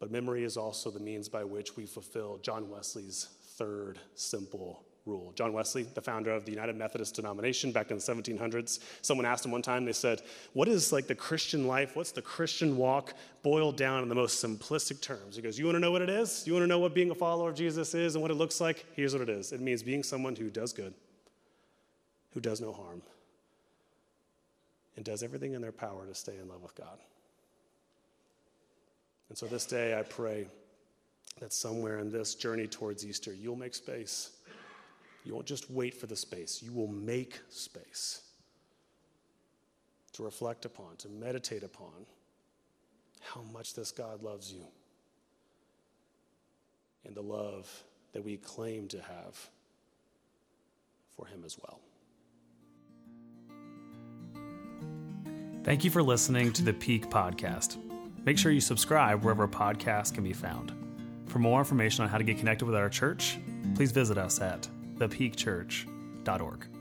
But 0.00 0.10
memory 0.10 0.42
is 0.42 0.56
also 0.56 0.90
the 0.90 1.00
means 1.00 1.28
by 1.28 1.44
which 1.44 1.76
we 1.76 1.86
fulfill 1.86 2.38
John 2.38 2.68
Wesley's 2.68 3.28
third 3.56 4.00
simple 4.16 4.84
rule. 5.06 5.32
John 5.34 5.52
Wesley, 5.52 5.84
the 5.84 6.00
founder 6.00 6.32
of 6.32 6.44
the 6.44 6.50
United 6.50 6.76
Methodist 6.76 7.14
denomination 7.14 7.72
back 7.72 7.90
in 7.90 7.96
the 7.96 8.02
1700s, 8.02 8.80
someone 9.02 9.24
asked 9.24 9.44
him 9.44 9.52
one 9.52 9.62
time, 9.62 9.84
they 9.84 9.92
said, 9.92 10.22
What 10.52 10.68
is 10.68 10.92
like 10.92 11.06
the 11.06 11.14
Christian 11.14 11.66
life? 11.66 11.96
What's 11.96 12.10
the 12.10 12.22
Christian 12.22 12.76
walk 12.76 13.14
boiled 13.42 13.76
down 13.76 14.02
in 14.02 14.08
the 14.08 14.14
most 14.14 14.44
simplistic 14.44 15.00
terms? 15.00 15.36
He 15.36 15.42
goes, 15.42 15.58
You 15.58 15.64
want 15.64 15.76
to 15.76 15.80
know 15.80 15.92
what 15.92 16.02
it 16.02 16.10
is? 16.10 16.46
You 16.46 16.52
want 16.52 16.64
to 16.64 16.68
know 16.68 16.78
what 16.78 16.94
being 16.94 17.10
a 17.10 17.14
follower 17.14 17.50
of 17.50 17.56
Jesus 17.56 17.94
is 17.94 18.14
and 18.14 18.22
what 18.22 18.30
it 18.30 18.34
looks 18.34 18.60
like? 18.60 18.84
Here's 18.94 19.12
what 19.12 19.22
it 19.22 19.30
is 19.30 19.52
it 19.52 19.60
means 19.60 19.82
being 19.82 20.02
someone 20.02 20.36
who 20.36 20.50
does 20.50 20.72
good, 20.72 20.92
who 22.34 22.40
does 22.40 22.60
no 22.60 22.72
harm, 22.72 23.02
and 24.96 25.04
does 25.04 25.22
everything 25.22 25.54
in 25.54 25.62
their 25.62 25.72
power 25.72 26.04
to 26.06 26.14
stay 26.14 26.34
in 26.40 26.48
love 26.48 26.62
with 26.62 26.74
God. 26.74 26.98
And 29.28 29.36
so 29.36 29.46
this 29.46 29.66
day, 29.66 29.98
I 29.98 30.02
pray 30.02 30.46
that 31.40 31.52
somewhere 31.52 31.98
in 31.98 32.10
this 32.10 32.34
journey 32.34 32.66
towards 32.66 33.04
Easter, 33.04 33.32
you'll 33.32 33.56
make 33.56 33.74
space 33.74 34.35
you 35.26 35.34
won't 35.34 35.46
just 35.46 35.68
wait 35.70 35.92
for 35.92 36.06
the 36.06 36.16
space, 36.16 36.62
you 36.62 36.72
will 36.72 36.86
make 36.88 37.40
space 37.48 38.22
to 40.12 40.22
reflect 40.22 40.64
upon, 40.64 40.96
to 40.96 41.08
meditate 41.08 41.64
upon 41.64 42.06
how 43.20 43.42
much 43.52 43.74
this 43.74 43.90
God 43.90 44.22
loves 44.22 44.52
you 44.52 44.64
and 47.04 47.14
the 47.14 47.22
love 47.22 47.68
that 48.12 48.24
we 48.24 48.36
claim 48.36 48.86
to 48.88 48.98
have 48.98 49.50
for 51.16 51.26
Him 51.26 51.42
as 51.44 51.58
well. 51.58 51.80
Thank 55.64 55.82
you 55.84 55.90
for 55.90 56.02
listening 56.02 56.52
to 56.52 56.62
the 56.62 56.72
Peak 56.72 57.10
Podcast. 57.10 57.78
Make 58.24 58.38
sure 58.38 58.52
you 58.52 58.60
subscribe 58.60 59.24
wherever 59.24 59.48
podcasts 59.48 60.14
can 60.14 60.22
be 60.22 60.32
found. 60.32 60.72
For 61.26 61.40
more 61.40 61.58
information 61.58 62.04
on 62.04 62.08
how 62.08 62.18
to 62.18 62.24
get 62.24 62.38
connected 62.38 62.64
with 62.64 62.76
our 62.76 62.88
church, 62.88 63.38
please 63.74 63.90
visit 63.90 64.16
us 64.16 64.40
at 64.40 64.68
thepeakchurch.org. 64.98 66.75